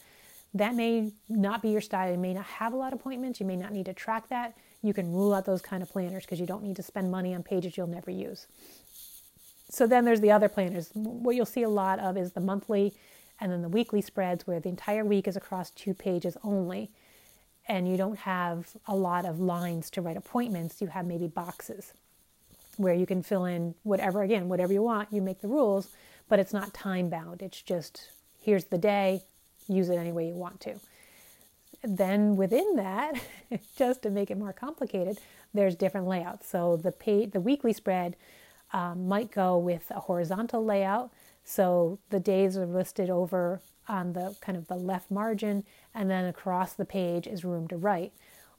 That 0.54 0.76
may 0.76 1.12
not 1.30 1.62
be 1.62 1.70
your 1.70 1.82
style. 1.82 2.12
You 2.12 2.18
may 2.18 2.34
not 2.34 2.46
have 2.46 2.74
a 2.74 2.76
lot 2.76 2.94
of 2.94 3.00
appointments. 3.00 3.40
You 3.40 3.46
may 3.46 3.56
not 3.56 3.72
need 3.72 3.86
to 3.86 3.94
track 3.94 4.28
that. 4.30 4.58
You 4.82 4.94
can 4.94 5.14
rule 5.14 5.34
out 5.34 5.46
those 5.46 5.62
kind 5.62 5.84
of 5.84 5.90
planners 5.90 6.26
because 6.26 6.40
you 6.40 6.48
don't 6.48 6.64
need 6.64 6.76
to 6.78 6.84
spend 6.84 7.12
money 7.12 7.36
on 7.36 7.44
pages 7.44 7.78
you'll 7.78 7.88
never 7.88 8.10
use. 8.10 8.48
So 9.70 9.88
then 9.88 10.04
there's 10.04 10.20
the 10.20 10.32
other 10.32 10.50
planners. 10.50 10.90
What 10.94 11.36
you'll 11.36 11.46
see 11.46 11.64
a 11.64 11.70
lot 11.70 12.00
of 12.00 12.18
is 12.18 12.34
the 12.34 12.42
monthly 12.42 12.94
and 13.40 13.52
then 13.52 13.62
the 13.62 13.70
weekly 13.70 14.02
spreads 14.02 14.46
where 14.46 14.60
the 14.60 14.70
entire 14.70 15.06
week 15.06 15.28
is 15.28 15.36
across 15.36 15.70
two 15.72 15.94
pages 15.94 16.38
only. 16.44 16.92
And 17.72 17.88
you 17.88 17.96
don't 17.96 18.20
have 18.20 18.68
a 18.86 18.94
lot 18.94 19.24
of 19.24 19.40
lines 19.40 19.90
to 19.92 20.02
write 20.02 20.18
appointments. 20.18 20.82
You 20.82 20.88
have 20.88 21.06
maybe 21.06 21.28
boxes 21.28 21.94
where 22.76 22.94
you 22.94 23.06
can 23.06 23.24
fill 23.24 23.46
in 23.46 23.76
whatever, 23.84 24.24
again, 24.24 24.50
whatever 24.50 24.74
you 24.74 24.82
want. 24.82 25.08
You 25.10 25.22
make 25.22 25.40
the 25.40 25.48
rules, 25.48 25.88
but 26.28 26.38
it's 26.38 26.52
not 26.52 26.74
time 26.74 27.10
bound. 27.10 27.42
It's 27.42 27.62
just 27.62 28.10
here's 28.42 28.66
the 28.66 28.78
day, 28.78 29.22
use 29.70 29.88
it 29.88 29.96
any 29.96 30.12
way 30.12 30.28
you 30.28 30.34
want 30.34 30.60
to. 30.62 30.82
Then 31.82 32.36
within 32.36 32.76
that, 32.76 33.14
just 33.78 34.02
to 34.02 34.10
make 34.10 34.30
it 34.30 34.38
more 34.38 34.52
complicated, 34.52 35.20
there's 35.54 35.76
different 35.76 36.08
layouts. 36.08 36.50
So 36.50 36.76
the 36.76 36.92
pay, 36.92 37.26
the 37.26 37.40
weekly 37.40 37.72
spread 37.72 38.18
um, 38.74 39.08
might 39.08 39.32
go 39.32 39.58
with 39.58 39.90
a 39.92 40.02
horizontal 40.02 40.66
layout. 40.66 41.10
So 41.44 42.00
the 42.10 42.20
days 42.20 42.58
are 42.58 42.66
listed 42.66 43.10
over 43.10 43.62
on 43.88 44.14
the 44.14 44.36
kind 44.42 44.58
of 44.58 44.68
the 44.68 44.76
left 44.76 45.12
margin, 45.12 45.64
and 45.94 46.10
then 46.10 46.26
across 46.26 46.74
the 46.74 46.86
page 46.86 47.28
is 47.28 47.44
room 47.44 47.68
to 47.68 47.78
write, 47.78 48.14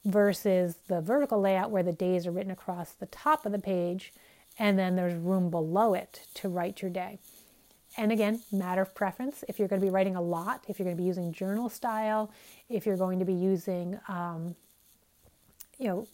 versus 0.05 0.77
the 0.89 1.01
vertical 1.01 1.41
layout 1.41 1.71
where 1.71 1.85
the 1.85 1.93
days 1.93 2.27
are 2.27 2.33
written 2.33 2.51
across 2.51 2.93
the 2.93 3.07
top 3.07 3.47
of 3.47 3.53
the 3.53 3.59
page, 3.59 4.13
and 4.59 4.79
then 4.79 4.97
there's 4.97 5.15
room 5.15 5.49
below 5.49 5.95
it 5.95 6.27
to 6.35 6.49
write 6.49 6.83
your 6.83 6.91
day. 6.91 7.19
And 7.97 8.11
again, 8.11 8.41
matter 8.51 8.83
of 8.83 8.95
preference. 8.95 9.45
If 9.49 9.59
you're 9.59 9.69
going 9.69 9.81
to 9.81 9.87
be 9.87 9.91
writing 9.91 10.17
a 10.17 10.23
lot, 10.23 10.65
if 10.67 10.79
you're 10.79 10.85
going 10.85 10.97
to 10.97 11.03
be 11.03 11.07
using 11.07 11.33
journal 11.33 11.69
style, 11.69 12.31
if 12.69 12.87
you're 12.87 12.97
going 12.97 13.19
to 13.19 13.25
be 13.25 13.35
using, 13.35 13.99
um, 14.09 14.57
you 15.79 15.87
know, 15.89 16.09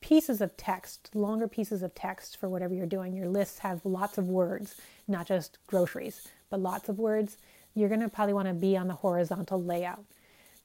pieces 0.00 0.40
of 0.40 0.56
text, 0.56 1.10
longer 1.14 1.48
pieces 1.48 1.82
of 1.82 1.94
text 1.94 2.36
for 2.36 2.48
whatever 2.48 2.74
you're 2.74 2.86
doing, 2.86 3.14
your 3.14 3.28
lists 3.28 3.58
have 3.60 3.84
lots 3.84 4.16
of 4.18 4.28
words, 4.28 4.76
not 5.08 5.26
just 5.26 5.58
groceries, 5.66 6.28
but 6.50 6.60
lots 6.60 6.88
of 6.88 6.98
words. 6.98 7.38
You're 7.74 7.88
going 7.88 8.00
to 8.00 8.08
probably 8.08 8.34
want 8.34 8.48
to 8.48 8.54
be 8.54 8.76
on 8.76 8.88
the 8.88 8.94
horizontal 8.94 9.62
layout. 9.62 10.04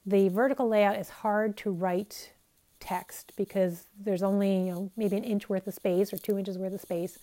The 0.06 0.28
vertical 0.28 0.68
layout 0.68 0.96
is 0.96 1.08
hard 1.08 1.56
to 1.58 1.70
write 1.70 2.32
text 2.80 3.32
because 3.36 3.84
there's 3.98 4.22
only 4.22 4.66
you 4.66 4.72
know 4.72 4.90
maybe 4.96 5.16
an 5.16 5.24
inch 5.24 5.48
worth 5.48 5.66
of 5.66 5.74
space 5.74 6.12
or 6.12 6.18
two 6.18 6.38
inches 6.38 6.58
worth 6.58 6.74
of 6.74 6.80
space, 6.80 7.18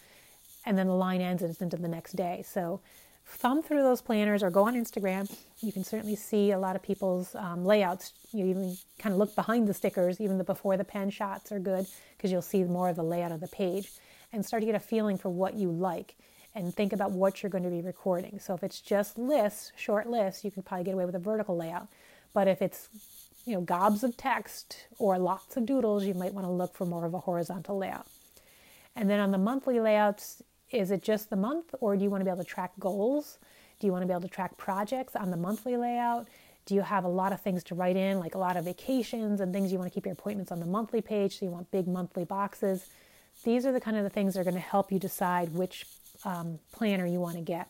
and 0.66 0.78
then 0.78 0.88
the 0.88 0.96
line 0.96 1.22
ends 1.22 1.44
and 1.44 1.52
it's 1.52 1.62
into 1.62 1.78
the 1.78 1.88
next 1.88 2.14
day. 2.14 2.44
So 2.48 2.82
thumb 3.26 3.62
through 3.62 3.84
those 3.84 4.02
planners 4.02 4.44
or 4.44 4.50
go 4.50 4.64
on 4.64 4.76
Instagram. 4.76 5.32
You 5.62 5.72
can 5.72 5.84
certainly 5.84 6.16
see 6.16 6.52
a 6.52 6.60
lot 6.60 6.76
of 6.76 6.82
people's 6.82 7.36
um, 7.36 7.64
layouts. 7.64 8.14
You 8.34 8.46
even 8.48 8.78
kind 9.00 9.14
of 9.14 9.20
look 9.20 9.36
behind 9.36 9.68
the 9.68 9.74
stickers, 9.74 10.20
even 10.20 10.38
the 10.38 10.44
before 10.44 10.78
the 10.78 10.84
pen 10.84 11.10
shots 11.10 11.52
are 11.52 11.60
good 11.60 11.86
because 12.18 12.32
you'll 12.32 12.42
see 12.42 12.64
more 12.64 12.90
of 12.90 12.96
the 12.96 13.04
layout 13.04 13.32
of 13.32 13.40
the 13.40 13.48
page 13.48 13.92
and 14.34 14.46
start 14.46 14.62
to 14.62 14.66
get 14.66 14.76
a 14.76 14.80
feeling 14.80 15.18
for 15.18 15.30
what 15.30 15.54
you 15.54 15.72
like 15.72 16.16
and 16.54 16.74
think 16.74 16.94
about 16.94 17.12
what 17.12 17.42
you're 17.42 17.50
going 17.50 17.64
to 17.64 17.70
be 17.70 17.82
recording. 17.82 18.40
So 18.40 18.54
if 18.54 18.64
it's 18.64 18.82
just 18.82 19.18
lists, 19.18 19.72
short 19.76 20.08
lists, 20.08 20.44
you 20.44 20.52
can 20.52 20.64
probably 20.64 20.84
get 20.84 20.94
away 20.94 21.06
with 21.06 21.16
a 21.16 21.20
vertical 21.20 21.56
layout. 21.56 21.88
But 22.34 22.48
if 22.48 22.62
it's 22.62 22.90
you 23.46 23.56
know 23.56 23.62
gobs 23.62 24.04
of 24.04 24.18
text 24.18 24.88
or 25.00 25.18
lots 25.18 25.58
of 25.58 25.66
doodles, 25.66 26.06
you 26.06 26.14
might 26.14 26.34
want 26.34 26.46
to 26.46 26.52
look 26.52 26.76
for 26.76 26.86
more 26.86 27.06
of 27.06 27.14
a 27.14 27.20
horizontal 27.20 27.78
layout. 27.78 28.08
And 28.96 29.10
then 29.10 29.20
on 29.20 29.32
the 29.32 29.38
monthly 29.38 29.80
layouts, 29.80 30.44
is 30.70 30.92
it 30.92 31.02
just 31.02 31.30
the 31.30 31.36
month 31.36 31.74
or 31.80 31.96
do 31.96 32.04
you 32.04 32.10
want 32.10 32.22
to 32.22 32.26
be 32.26 32.32
able 32.32 32.44
to 32.44 32.50
track 32.50 32.72
goals? 32.80 33.38
Do 33.80 33.88
you 33.88 33.94
want 33.94 34.04
to 34.04 34.08
be 34.08 34.14
able 34.14 34.22
to 34.22 34.28
track 34.28 34.58
projects 34.58 35.16
on 35.16 35.32
the 35.32 35.38
monthly 35.38 35.76
layout? 35.78 36.28
Do 36.66 36.76
you 36.76 36.82
have 36.82 37.04
a 37.04 37.10
lot 37.10 37.34
of 37.34 37.42
things 37.42 37.64
to 37.66 37.76
write 37.76 37.98
in, 37.98 38.20
like 38.20 38.36
a 38.36 38.38
lot 38.38 38.56
of 38.56 38.66
vacations 38.66 39.42
and 39.42 39.52
things 39.52 39.72
you 39.72 39.80
want 39.80 39.92
to 39.92 39.94
keep 39.94 40.06
your 40.06 40.14
appointments 40.14 40.52
on 40.52 40.60
the 40.60 40.66
monthly 40.66 41.02
page? 41.02 41.40
So 41.40 41.46
you 41.46 41.52
want 41.52 41.72
big 41.72 41.88
monthly 41.88 42.24
boxes. 42.24 42.86
These 43.44 43.66
are 43.66 43.72
the 43.72 43.82
kind 43.82 43.98
of 43.98 44.04
the 44.04 44.10
things 44.10 44.34
that 44.34 44.42
are 44.42 44.44
going 44.44 44.54
to 44.54 44.60
help 44.60 44.92
you 44.92 45.00
decide 45.00 45.54
which 45.54 45.86
um, 46.26 46.60
planner 46.72 47.06
you 47.06 47.20
want 47.20 47.36
to 47.36 47.42
get. 47.42 47.70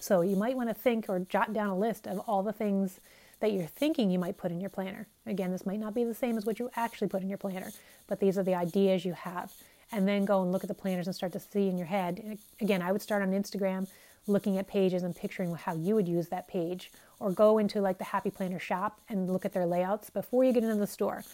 So 0.00 0.22
you 0.22 0.36
might 0.36 0.56
want 0.56 0.68
to 0.68 0.74
think 0.74 1.08
or 1.08 1.20
jot 1.20 1.52
down 1.52 1.68
a 1.68 1.76
list 1.76 2.06
of 2.06 2.18
all 2.20 2.42
the 2.42 2.52
things 2.52 3.00
that 3.40 3.52
you're 3.52 3.66
thinking 3.66 4.10
you 4.10 4.18
might 4.18 4.36
put 4.36 4.50
in 4.50 4.60
your 4.60 4.70
planner. 4.70 5.06
Again, 5.26 5.50
this 5.50 5.66
might 5.66 5.80
not 5.80 5.94
be 5.94 6.04
the 6.04 6.14
same 6.14 6.36
as 6.36 6.46
what 6.46 6.58
you 6.58 6.70
actually 6.76 7.08
put 7.08 7.22
in 7.22 7.28
your 7.28 7.38
planner, 7.38 7.70
but 8.06 8.20
these 8.20 8.38
are 8.38 8.42
the 8.42 8.54
ideas 8.54 9.04
you 9.04 9.12
have. 9.12 9.52
And 9.92 10.06
then 10.06 10.24
go 10.24 10.42
and 10.42 10.52
look 10.52 10.62
at 10.62 10.68
the 10.68 10.74
planners 10.74 11.06
and 11.06 11.16
start 11.16 11.32
to 11.32 11.40
see 11.40 11.68
in 11.68 11.76
your 11.76 11.86
head. 11.86 12.38
Again, 12.60 12.80
I 12.82 12.92
would 12.92 13.02
start 13.02 13.22
on 13.22 13.32
Instagram 13.32 13.88
looking 14.26 14.58
at 14.58 14.68
pages 14.68 15.02
and 15.02 15.16
picturing 15.16 15.54
how 15.54 15.74
you 15.74 15.94
would 15.94 16.06
use 16.06 16.28
that 16.28 16.46
page, 16.46 16.92
or 17.18 17.32
go 17.32 17.58
into 17.58 17.80
like 17.80 17.98
the 17.98 18.04
Happy 18.04 18.30
Planner 18.30 18.58
shop 18.58 19.00
and 19.08 19.30
look 19.30 19.44
at 19.44 19.52
their 19.52 19.66
layouts 19.66 20.10
before 20.10 20.44
you 20.44 20.52
get 20.52 20.62
into 20.62 20.76
the 20.76 20.86
store. 20.86 21.24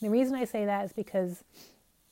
The 0.00 0.10
reason 0.10 0.34
I 0.34 0.44
say 0.44 0.64
that 0.64 0.84
is 0.84 0.92
because 0.92 1.44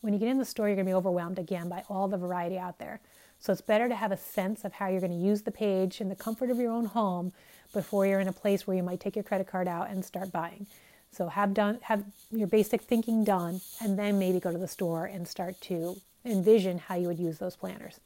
when 0.01 0.13
you 0.13 0.19
get 0.19 0.29
in 0.29 0.39
the 0.39 0.45
store, 0.45 0.69
you're 0.69 0.77
going 0.77 0.87
to 0.87 0.91
be 0.91 0.95
overwhelmed 0.95 1.39
again 1.39 1.69
by 1.69 1.83
all 1.89 2.07
the 2.07 2.17
variety 2.17 2.59
out 2.59 2.79
there. 2.79 3.01
So 3.41 3.53
it's 3.53 3.63
better 3.63 3.89
to 3.89 3.95
have 3.95 4.13
a 4.13 4.19
sense 4.19 4.65
of 4.65 4.75
how 4.75 4.89
you're 4.89 5.01
going 5.01 5.19
to 5.19 5.27
use 5.27 5.43
the 5.43 5.51
page 5.51 6.01
in 6.01 6.11
the 6.11 6.15
comfort 6.15 6.51
of 6.51 6.59
your 6.59 6.71
own 6.71 6.85
home 6.85 7.33
before 7.73 8.07
you're 8.07 8.21
in 8.21 8.29
a 8.29 8.33
place 8.33 8.67
where 8.67 8.77
you 8.77 8.83
might 8.83 9.01
take 9.01 9.17
your 9.17 9.23
credit 9.23 9.47
card 9.47 9.67
out 9.67 9.89
and 9.89 10.05
start 10.05 10.31
buying. 10.31 10.67
So 11.11 11.29
have 11.29 11.55
done 11.55 11.79
have 11.83 12.05
your 12.31 12.47
basic 12.47 12.83
thinking 12.83 13.25
done 13.25 13.63
and 13.81 13.99
then 13.99 14.19
maybe 14.19 14.41
go 14.41 14.53
to 14.53 14.59
the 14.59 14.69
store 14.69 15.07
and 15.07 15.27
start 15.27 15.59
to 15.63 15.97
envision 16.25 16.79
how 16.79 16.97
you 16.97 17.09
would 17.09 17.19
use 17.19 17.39
those 17.39 17.57
planners. 17.57 17.99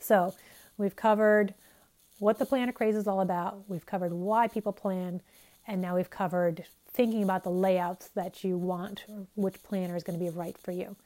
So, 0.00 0.34
we've 0.76 0.96
covered 0.96 1.54
what 2.18 2.38
the 2.38 2.46
planner 2.46 2.72
craze 2.72 2.96
is 2.96 3.06
all 3.06 3.20
about. 3.20 3.68
We've 3.68 3.86
covered 3.86 4.12
why 4.12 4.48
people 4.48 4.72
plan 4.72 5.22
and 5.66 5.80
now 5.80 5.96
we've 5.96 6.10
covered 6.10 6.64
thinking 6.92 7.22
about 7.22 7.44
the 7.44 7.50
layouts 7.50 8.08
that 8.14 8.42
you 8.42 8.58
want 8.58 9.04
or 9.08 9.26
which 9.36 9.62
planner 9.62 9.96
is 9.96 10.02
going 10.02 10.18
to 10.18 10.24
be 10.24 10.30
right 10.30 10.58
for 10.58 10.72
you. 10.72 10.96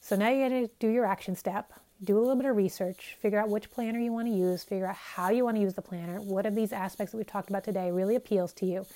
So 0.00 0.16
now 0.16 0.30
you're 0.30 0.48
going 0.48 0.66
to 0.66 0.74
do 0.78 0.88
your 0.88 1.04
action 1.04 1.36
step 1.36 1.72
do 2.02 2.18
a 2.18 2.20
little 2.20 2.36
bit 2.36 2.46
of 2.46 2.56
research, 2.56 3.16
figure 3.20 3.38
out 3.38 3.48
which 3.48 3.70
planner 3.70 3.98
you 3.98 4.12
want 4.12 4.26
to 4.26 4.34
use, 4.34 4.64
figure 4.64 4.86
out 4.86 4.96
how 4.96 5.30
you 5.30 5.44
want 5.44 5.56
to 5.56 5.60
use 5.60 5.74
the 5.74 5.82
planner, 5.82 6.20
what 6.20 6.46
of 6.46 6.54
these 6.54 6.72
aspects 6.72 7.12
that 7.12 7.18
we've 7.18 7.26
talked 7.26 7.50
about 7.50 7.64
today 7.64 7.90
really 7.90 8.16
appeals 8.16 8.52
to 8.54 8.66
you, 8.66 8.86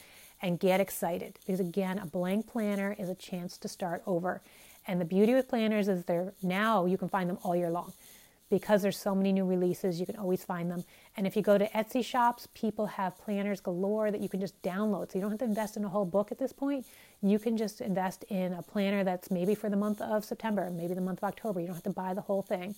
and 0.43 0.59
get 0.59 0.81
excited. 0.81 1.39
Because 1.47 1.61
again, 1.61 1.99
a 1.99 2.07
blank 2.07 2.47
planner 2.47 2.97
is 2.99 3.09
a 3.09 3.15
chance 3.15 3.57
to 3.59 3.69
start 3.69 4.03
over. 4.07 4.41
And 4.87 5.01
the 5.01 5.05
beauty 5.05 5.35
with 5.35 5.49
planners 5.49 5.87
is 5.89 6.05
they're 6.05 6.33
now 6.43 6.87
you 6.87 6.97
can 6.97 7.09
find 7.09 7.29
them 7.29 7.39
all 7.43 7.55
year 7.55 7.71
long. 7.71 7.93
Because 8.51 8.81
there's 8.81 8.97
so 8.97 9.15
many 9.15 9.33
new 9.33 9.45
releases, 9.45 10.01
you 10.01 10.07
can 10.07 10.17
always 10.17 10.43
find 10.43 10.71
them. 10.71 10.85
And 11.17 11.27
if 11.27 11.37
you 11.37 11.43
go 11.43 11.59
to 11.59 11.69
Etsy 11.71 12.03
shops, 12.03 12.49
people 12.55 12.87
have 12.87 13.19
planners 13.19 13.61
galore 13.61 14.11
that 14.11 14.23
you 14.23 14.29
can 14.29 14.41
just 14.41 14.61
download. 14.63 15.13
So 15.13 15.19
you 15.19 15.21
don't 15.21 15.31
have 15.31 15.41
to 15.41 15.45
invest 15.45 15.77
in 15.77 15.85
a 15.85 15.89
whole 15.89 16.07
book 16.07 16.33
at 16.33 16.39
this 16.39 16.53
point. 16.53 16.87
You 17.21 17.39
can 17.39 17.59
just 17.59 17.83
invest 17.83 18.25
in 18.25 18.55
a 18.55 18.63
planner 18.63 19.05
that's 19.05 19.31
maybe 19.31 19.55
for 19.55 19.69
the 19.69 19.77
month 19.77 20.01
of 20.01 20.25
September, 20.25 20.71
maybe 20.71 20.95
the 20.95 21.03
month 21.03 21.19
of 21.19 21.25
October. 21.25 21.61
You 21.61 21.67
don't 21.67 21.77
have 21.77 21.85
to 21.85 21.91
buy 21.91 22.15
the 22.15 22.23
whole 22.23 22.43
thing. 22.43 22.75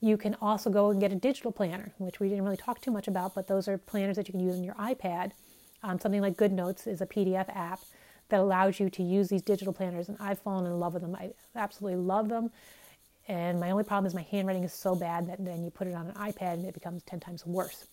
You 0.00 0.16
can 0.16 0.36
also 0.40 0.70
go 0.70 0.90
and 0.90 1.00
get 1.00 1.12
a 1.12 1.16
digital 1.16 1.52
planner, 1.52 1.92
which 1.98 2.20
we 2.20 2.28
didn't 2.28 2.44
really 2.44 2.56
talk 2.56 2.80
too 2.80 2.90
much 2.90 3.08
about, 3.08 3.34
but 3.34 3.48
those 3.48 3.68
are 3.68 3.76
planners 3.76 4.16
that 4.16 4.28
you 4.28 4.32
can 4.32 4.40
use 4.40 4.56
on 4.56 4.64
your 4.64 4.74
iPad. 4.74 5.32
Um, 5.82 5.98
something 5.98 6.22
like 6.22 6.36
GoodNotes 6.36 6.86
is 6.86 7.00
a 7.00 7.06
PDF 7.06 7.54
app 7.54 7.80
that 8.30 8.40
allows 8.40 8.80
you 8.80 8.88
to 8.88 9.02
use 9.02 9.28
these 9.28 9.42
digital 9.42 9.72
planners, 9.72 10.08
and 10.08 10.16
I've 10.20 10.38
fallen 10.38 10.66
in 10.66 10.78
love 10.78 10.94
with 10.94 11.02
them. 11.02 11.14
I 11.14 11.32
absolutely 11.54 12.00
love 12.00 12.28
them. 12.28 12.50
And 13.30 13.60
my 13.60 13.70
only 13.70 13.84
problem 13.84 14.06
is 14.06 14.14
my 14.14 14.26
handwriting 14.28 14.64
is 14.64 14.72
so 14.72 14.96
bad 14.96 15.28
that 15.28 15.44
then 15.44 15.62
you 15.62 15.70
put 15.70 15.86
it 15.86 15.94
on 15.94 16.08
an 16.08 16.14
iPad 16.14 16.54
and 16.54 16.66
it 16.66 16.74
becomes 16.74 17.04
10 17.04 17.20
times 17.20 17.46
worse. 17.46 17.86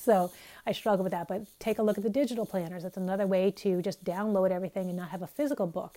So 0.00 0.32
I 0.66 0.72
struggle 0.72 1.04
with 1.04 1.12
that. 1.12 1.28
But 1.28 1.42
take 1.60 1.78
a 1.78 1.82
look 1.82 1.96
at 1.96 2.02
the 2.02 2.10
digital 2.10 2.44
planners. 2.44 2.82
That's 2.82 2.96
another 2.96 3.24
way 3.24 3.52
to 3.52 3.80
just 3.82 4.02
download 4.02 4.50
everything 4.50 4.88
and 4.88 4.96
not 4.96 5.10
have 5.10 5.22
a 5.22 5.28
physical 5.28 5.68
book. 5.68 5.96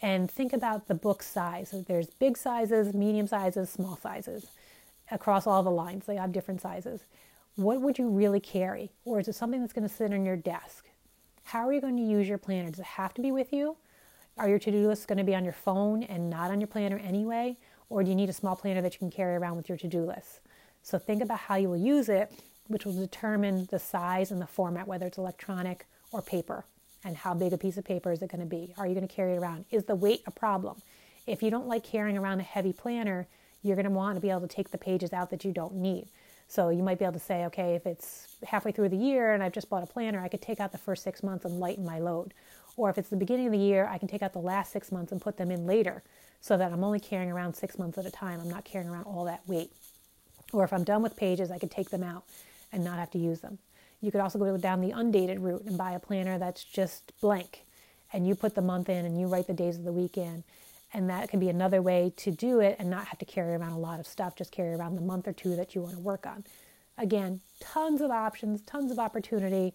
And 0.00 0.30
think 0.30 0.52
about 0.52 0.86
the 0.86 0.94
book 0.94 1.20
size. 1.20 1.70
So 1.70 1.82
there's 1.82 2.06
big 2.06 2.36
sizes, 2.36 2.94
medium 2.94 3.26
sizes, 3.26 3.70
small 3.70 3.98
sizes 4.00 4.46
across 5.10 5.48
all 5.48 5.64
the 5.64 5.70
lines. 5.70 6.06
They 6.06 6.14
have 6.14 6.30
different 6.30 6.60
sizes. 6.60 7.00
What 7.56 7.80
would 7.80 7.98
you 7.98 8.08
really 8.08 8.40
carry? 8.40 8.92
Or 9.04 9.18
is 9.18 9.26
it 9.26 9.34
something 9.34 9.60
that's 9.60 9.72
going 9.72 9.88
to 9.88 9.92
sit 9.92 10.12
on 10.12 10.24
your 10.24 10.36
desk? 10.36 10.86
How 11.42 11.66
are 11.66 11.72
you 11.72 11.80
going 11.80 11.96
to 11.96 12.04
use 12.04 12.28
your 12.28 12.38
planner? 12.38 12.70
Does 12.70 12.78
it 12.78 12.86
have 12.86 13.14
to 13.14 13.20
be 13.20 13.32
with 13.32 13.52
you? 13.52 13.76
Are 14.38 14.48
your 14.48 14.60
to 14.60 14.70
do 14.70 14.86
lists 14.86 15.06
going 15.06 15.18
to 15.18 15.24
be 15.24 15.34
on 15.34 15.42
your 15.42 15.52
phone 15.52 16.04
and 16.04 16.30
not 16.30 16.52
on 16.52 16.60
your 16.60 16.68
planner 16.68 16.98
anyway? 16.98 17.56
Or 17.90 18.02
do 18.02 18.08
you 18.08 18.16
need 18.16 18.30
a 18.30 18.32
small 18.32 18.56
planner 18.56 18.80
that 18.80 18.94
you 18.94 18.98
can 18.98 19.10
carry 19.10 19.34
around 19.34 19.56
with 19.56 19.68
your 19.68 19.76
to 19.76 19.88
do 19.88 20.02
list? 20.02 20.40
So 20.82 20.98
think 20.98 21.22
about 21.22 21.40
how 21.40 21.56
you 21.56 21.68
will 21.68 21.76
use 21.76 22.08
it, 22.08 22.32
which 22.68 22.86
will 22.86 22.98
determine 22.98 23.68
the 23.70 23.78
size 23.78 24.30
and 24.30 24.40
the 24.40 24.46
format, 24.46 24.86
whether 24.86 25.06
it's 25.06 25.18
electronic 25.18 25.86
or 26.12 26.22
paper, 26.22 26.64
and 27.04 27.16
how 27.16 27.34
big 27.34 27.52
a 27.52 27.58
piece 27.58 27.76
of 27.76 27.84
paper 27.84 28.12
is 28.12 28.22
it 28.22 28.30
going 28.30 28.40
to 28.40 28.46
be? 28.46 28.72
Are 28.78 28.86
you 28.86 28.94
going 28.94 29.06
to 29.06 29.14
carry 29.14 29.34
it 29.34 29.38
around? 29.38 29.66
Is 29.70 29.84
the 29.84 29.94
weight 29.94 30.22
a 30.26 30.30
problem? 30.30 30.80
If 31.26 31.42
you 31.42 31.50
don't 31.50 31.66
like 31.66 31.84
carrying 31.84 32.16
around 32.16 32.40
a 32.40 32.44
heavy 32.44 32.72
planner, 32.72 33.26
you're 33.62 33.76
going 33.76 33.84
to 33.84 33.90
want 33.90 34.14
to 34.16 34.20
be 34.20 34.30
able 34.30 34.40
to 34.40 34.48
take 34.48 34.70
the 34.70 34.78
pages 34.78 35.12
out 35.12 35.30
that 35.30 35.44
you 35.44 35.52
don't 35.52 35.74
need. 35.74 36.08
So 36.48 36.70
you 36.70 36.82
might 36.82 36.98
be 36.98 37.04
able 37.04 37.14
to 37.14 37.20
say, 37.20 37.44
okay, 37.46 37.74
if 37.74 37.86
it's 37.86 38.26
halfway 38.44 38.72
through 38.72 38.88
the 38.88 38.96
year 38.96 39.34
and 39.34 39.42
I've 39.42 39.52
just 39.52 39.68
bought 39.68 39.82
a 39.82 39.86
planner, 39.86 40.20
I 40.20 40.28
could 40.28 40.42
take 40.42 40.58
out 40.58 40.72
the 40.72 40.78
first 40.78 41.04
six 41.04 41.22
months 41.22 41.44
and 41.44 41.60
lighten 41.60 41.84
my 41.84 42.00
load. 42.00 42.34
Or 42.76 42.90
if 42.90 42.98
it's 42.98 43.10
the 43.10 43.16
beginning 43.16 43.46
of 43.46 43.52
the 43.52 43.58
year, 43.58 43.86
I 43.86 43.98
can 43.98 44.08
take 44.08 44.22
out 44.22 44.32
the 44.32 44.40
last 44.40 44.72
six 44.72 44.90
months 44.90 45.12
and 45.12 45.20
put 45.20 45.36
them 45.36 45.50
in 45.50 45.66
later 45.66 46.02
so 46.40 46.56
that 46.56 46.72
I'm 46.72 46.84
only 46.84 47.00
carrying 47.00 47.30
around 47.30 47.54
six 47.54 47.78
months 47.78 47.98
at 47.98 48.06
a 48.06 48.10
time. 48.10 48.40
I'm 48.40 48.48
not 48.48 48.64
carrying 48.64 48.90
around 48.90 49.04
all 49.04 49.24
that 49.24 49.46
weight. 49.46 49.72
Or 50.52 50.64
if 50.64 50.72
I'm 50.72 50.84
done 50.84 51.02
with 51.02 51.16
pages, 51.16 51.50
I 51.50 51.58
could 51.58 51.70
take 51.70 51.90
them 51.90 52.02
out 52.02 52.24
and 52.72 52.82
not 52.82 52.98
have 52.98 53.10
to 53.12 53.18
use 53.18 53.40
them. 53.40 53.58
You 54.00 54.10
could 54.10 54.20
also 54.20 54.38
go 54.38 54.56
down 54.56 54.80
the 54.80 54.92
undated 54.92 55.40
route 55.40 55.62
and 55.66 55.76
buy 55.76 55.92
a 55.92 55.98
planner 55.98 56.38
that's 56.38 56.64
just 56.64 57.12
blank 57.20 57.64
and 58.12 58.26
you 58.26 58.34
put 58.34 58.54
the 58.54 58.62
month 58.62 58.88
in 58.88 59.04
and 59.04 59.20
you 59.20 59.26
write 59.26 59.46
the 59.46 59.54
days 59.54 59.76
of 59.76 59.84
the 59.84 59.92
week 59.92 60.16
in. 60.16 60.42
And 60.92 61.08
that 61.08 61.28
can 61.28 61.38
be 61.38 61.48
another 61.48 61.80
way 61.80 62.12
to 62.16 62.32
do 62.32 62.58
it 62.60 62.76
and 62.78 62.90
not 62.90 63.06
have 63.06 63.18
to 63.18 63.24
carry 63.24 63.54
around 63.54 63.72
a 63.72 63.78
lot 63.78 64.00
of 64.00 64.06
stuff, 64.06 64.34
just 64.34 64.50
carry 64.50 64.74
around 64.74 64.96
the 64.96 65.02
month 65.02 65.28
or 65.28 65.32
two 65.32 65.54
that 65.54 65.74
you 65.74 65.82
want 65.82 65.94
to 65.94 66.00
work 66.00 66.26
on. 66.26 66.44
Again, 66.98 67.40
tons 67.60 68.00
of 68.00 68.10
options, 68.10 68.62
tons 68.62 68.90
of 68.90 68.98
opportunity. 68.98 69.72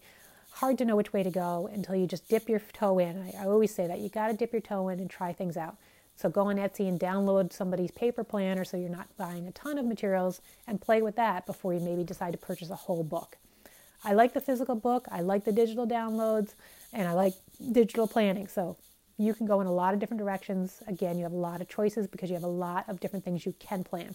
Hard 0.50 0.76
to 0.78 0.84
know 0.84 0.96
which 0.96 1.12
way 1.12 1.22
to 1.22 1.30
go 1.30 1.70
until 1.72 1.96
you 1.96 2.06
just 2.06 2.28
dip 2.28 2.48
your 2.48 2.60
toe 2.72 2.98
in. 2.98 3.22
I, 3.22 3.44
I 3.44 3.46
always 3.46 3.74
say 3.74 3.86
that 3.86 4.00
you 4.00 4.10
got 4.10 4.28
to 4.28 4.34
dip 4.34 4.52
your 4.52 4.60
toe 4.60 4.88
in 4.90 5.00
and 5.00 5.08
try 5.08 5.32
things 5.32 5.56
out. 5.56 5.76
So 6.16 6.30
go 6.30 6.42
on 6.48 6.56
Etsy 6.56 6.88
and 6.88 6.98
download 6.98 7.52
somebody's 7.52 7.90
paper 7.90 8.24
planner 8.24 8.64
so 8.64 8.78
you're 8.78 8.88
not 8.88 9.14
buying 9.18 9.46
a 9.46 9.52
ton 9.52 9.76
of 9.76 9.84
materials 9.84 10.40
and 10.66 10.80
play 10.80 11.02
with 11.02 11.14
that 11.16 11.44
before 11.44 11.74
you 11.74 11.80
maybe 11.80 12.04
decide 12.04 12.32
to 12.32 12.38
purchase 12.38 12.70
a 12.70 12.76
whole 12.76 13.04
book. 13.04 13.36
I 14.02 14.14
like 14.14 14.32
the 14.32 14.40
physical 14.40 14.76
book, 14.76 15.06
I 15.10 15.20
like 15.20 15.44
the 15.44 15.52
digital 15.52 15.86
downloads, 15.86 16.54
and 16.92 17.06
I 17.06 17.12
like 17.12 17.34
digital 17.72 18.06
planning. 18.06 18.48
So 18.48 18.76
you 19.18 19.34
can 19.34 19.46
go 19.46 19.60
in 19.60 19.66
a 19.66 19.72
lot 19.72 19.92
of 19.92 20.00
different 20.00 20.18
directions. 20.20 20.82
Again, 20.86 21.18
you 21.18 21.24
have 21.24 21.32
a 21.32 21.36
lot 21.36 21.60
of 21.60 21.68
choices 21.68 22.06
because 22.06 22.30
you 22.30 22.34
have 22.34 22.44
a 22.44 22.48
lot 22.48 22.88
of 22.88 22.98
different 22.98 23.24
things 23.24 23.44
you 23.44 23.54
can 23.58 23.84
plan. 23.84 24.14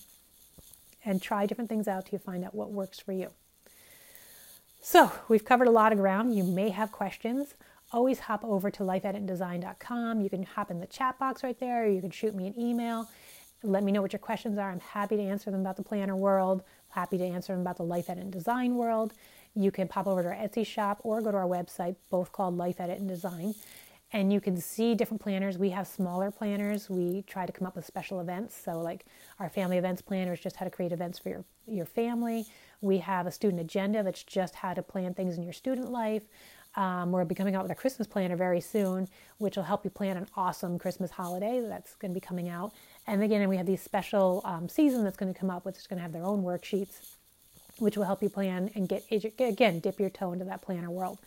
And 1.04 1.22
try 1.22 1.46
different 1.46 1.70
things 1.70 1.88
out 1.88 2.06
till 2.06 2.18
you 2.18 2.20
find 2.20 2.44
out 2.44 2.54
what 2.54 2.72
works 2.72 3.00
for 3.00 3.12
you. 3.12 3.30
So, 4.84 5.12
we've 5.28 5.46
covered 5.46 5.68
a 5.68 5.72
lot 5.72 5.92
of 5.92 6.00
ground. 6.00 6.36
You 6.36 6.44
may 6.44 6.70
have 6.70 6.92
questions 6.92 7.54
always 7.92 8.20
hop 8.20 8.44
over 8.44 8.72
to 8.72 8.84
lifeditanddesign.com. 8.84 10.22
You 10.22 10.30
can 10.30 10.44
hop 10.44 10.72
in 10.72 10.80
the 10.80 10.88
chat 10.88 11.20
box 11.20 11.44
right 11.44 11.60
there, 11.60 11.88
you 11.88 12.02
can 12.02 12.12
shoot 12.12 12.36
me 12.36 12.48
an 12.48 12.60
email. 12.60 13.10
Let 13.64 13.84
me 13.84 13.92
know 13.92 14.02
what 14.02 14.12
your 14.12 14.20
questions 14.20 14.58
are. 14.58 14.72
I'm 14.72 14.80
happy 14.80 15.18
to 15.18 15.22
answer 15.22 15.52
them 15.52 15.62
about 15.62 15.78
the 15.78 15.84
planner 15.84 16.16
world, 16.16 16.64
happy 16.90 17.18
to 17.20 17.24
answer 17.24 17.54
them 17.54 17.62
about 17.62 17.78
the 17.78 17.84
Life 17.84 18.10
Edit 18.10 18.24
and 18.24 18.34
Design 18.34 18.76
world. 18.76 19.14
You 19.56 19.70
can 19.70 19.88
pop 19.88 20.08
over 20.08 20.24
to 20.24 20.30
our 20.30 20.36
Etsy 20.36 20.66
shop 20.66 21.02
or 21.04 21.22
go 21.22 21.32
to 21.32 21.38
our 21.38 21.48
website, 21.48 21.96
both 22.10 22.32
called 22.32 22.58
Life 22.58 22.80
Edit 22.80 23.00
and 23.00 23.08
Design. 23.08 23.54
And 24.14 24.34
you 24.34 24.42
can 24.42 24.58
see 24.58 24.94
different 24.94 25.22
planners. 25.22 25.58
We 25.58 25.70
have 25.70 25.88
smaller 25.88 26.32
planners. 26.32 26.90
We 26.90 27.22
try 27.28 27.46
to 27.46 27.52
come 27.52 27.66
up 27.66 27.76
with 27.76 27.86
special 27.86 28.20
events. 28.20 28.60
So, 28.62 28.80
like 28.80 29.06
our 29.40 29.50
family 29.50 29.78
events 29.78 30.02
planners, 30.02 30.42
just 30.42 30.58
how 30.58 30.66
to 30.66 30.72
create 30.72 30.92
events 30.92 31.18
for 31.18 31.30
your, 31.30 31.46
your 31.66 31.86
family. 31.86 32.46
We 32.82 32.98
have 32.98 33.26
a 33.26 33.32
student 33.32 33.62
agenda 33.62 34.04
that's 34.04 34.24
just 34.24 34.56
how 34.56 34.74
to 34.74 34.82
plan 34.82 35.14
things 35.14 35.38
in 35.38 35.44
your 35.44 35.54
student 35.54 35.92
life. 35.92 36.24
Um, 36.76 37.12
we'll 37.12 37.26
be 37.26 37.36
coming 37.36 37.56
out 37.56 37.64
with 37.64 37.72
a 37.72 37.76
Christmas 37.76 38.08
planner 38.08 38.36
very 38.36 38.62
soon, 38.62 39.08
which 39.40 39.58
will 39.58 39.64
help 39.64 39.84
you 39.84 39.90
plan 39.90 40.16
an 40.18 40.28
awesome 40.38 40.80
Christmas 40.80 41.12
holiday 41.12 41.62
that's 41.68 41.96
going 41.96 42.12
to 42.12 42.16
be 42.16 42.26
coming 42.26 42.48
out. 42.48 42.74
And 43.08 43.22
again, 43.22 43.48
we 43.50 43.58
have 43.58 43.66
these 43.66 43.82
special 43.82 44.42
um, 44.46 44.70
season 44.70 45.04
that's 45.04 45.18
going 45.18 45.34
to 45.34 45.38
come 45.40 45.50
up, 45.50 45.66
which 45.66 45.78
is 45.78 45.88
going 45.88 45.98
to 45.98 46.04
have 46.04 46.14
their 46.14 46.24
own 46.24 46.44
worksheets, 46.44 47.16
which 47.80 47.98
will 47.98 48.06
help 48.06 48.24
you 48.24 48.30
plan 48.30 48.72
and 48.76 48.88
get 48.88 49.04
again 49.12 49.80
dip 49.80 50.00
your 50.00 50.10
toe 50.10 50.32
into 50.32 50.46
that 50.46 50.62
planner 50.62 50.90
world. 50.90 51.20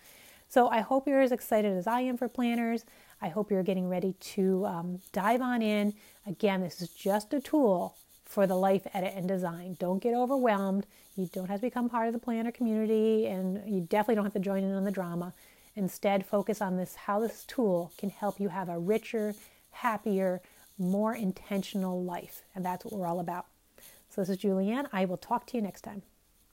So 0.48 0.68
I 0.68 0.80
hope 0.80 1.08
you're 1.08 1.20
as 1.20 1.32
excited 1.32 1.76
as 1.76 1.86
I 1.86 2.00
am 2.00 2.16
for 2.16 2.28
planners. 2.28 2.84
I 3.20 3.28
hope 3.28 3.50
you're 3.50 3.62
getting 3.62 3.88
ready 3.88 4.14
to 4.20 4.66
um, 4.66 5.00
dive 5.12 5.42
on 5.42 5.62
in. 5.62 5.94
Again, 6.26 6.60
this 6.60 6.80
is 6.80 6.88
just 6.90 7.34
a 7.34 7.40
tool 7.40 7.96
for 8.34 8.48
the 8.48 8.56
life 8.56 8.84
edit 8.92 9.14
and 9.14 9.28
design. 9.28 9.76
Don't 9.78 10.02
get 10.02 10.12
overwhelmed. 10.12 10.86
You 11.16 11.30
don't 11.32 11.48
have 11.48 11.60
to 11.60 11.66
become 11.66 11.88
part 11.88 12.08
of 12.08 12.12
the 12.12 12.18
planner 12.18 12.50
community, 12.50 13.26
and 13.26 13.62
you 13.72 13.80
definitely 13.82 14.16
don't 14.16 14.24
have 14.24 14.32
to 14.32 14.40
join 14.40 14.64
in 14.64 14.74
on 14.74 14.82
the 14.82 14.90
drama. 14.90 15.32
Instead, 15.76 16.26
focus 16.26 16.60
on 16.60 16.76
this 16.76 16.96
how 16.96 17.20
this 17.20 17.44
tool 17.46 17.92
can 17.96 18.10
help 18.10 18.40
you 18.40 18.48
have 18.48 18.68
a 18.68 18.76
richer, 18.76 19.36
happier, 19.70 20.42
more 20.76 21.14
intentional 21.14 22.02
life. 22.02 22.42
And 22.56 22.64
that's 22.64 22.84
what 22.84 22.94
we're 22.94 23.06
all 23.06 23.20
about. 23.20 23.46
So, 24.08 24.20
this 24.20 24.30
is 24.30 24.38
Julianne. 24.38 24.88
I 24.92 25.04
will 25.04 25.16
talk 25.16 25.46
to 25.46 25.56
you 25.56 25.62
next 25.62 25.82
time. 25.82 26.02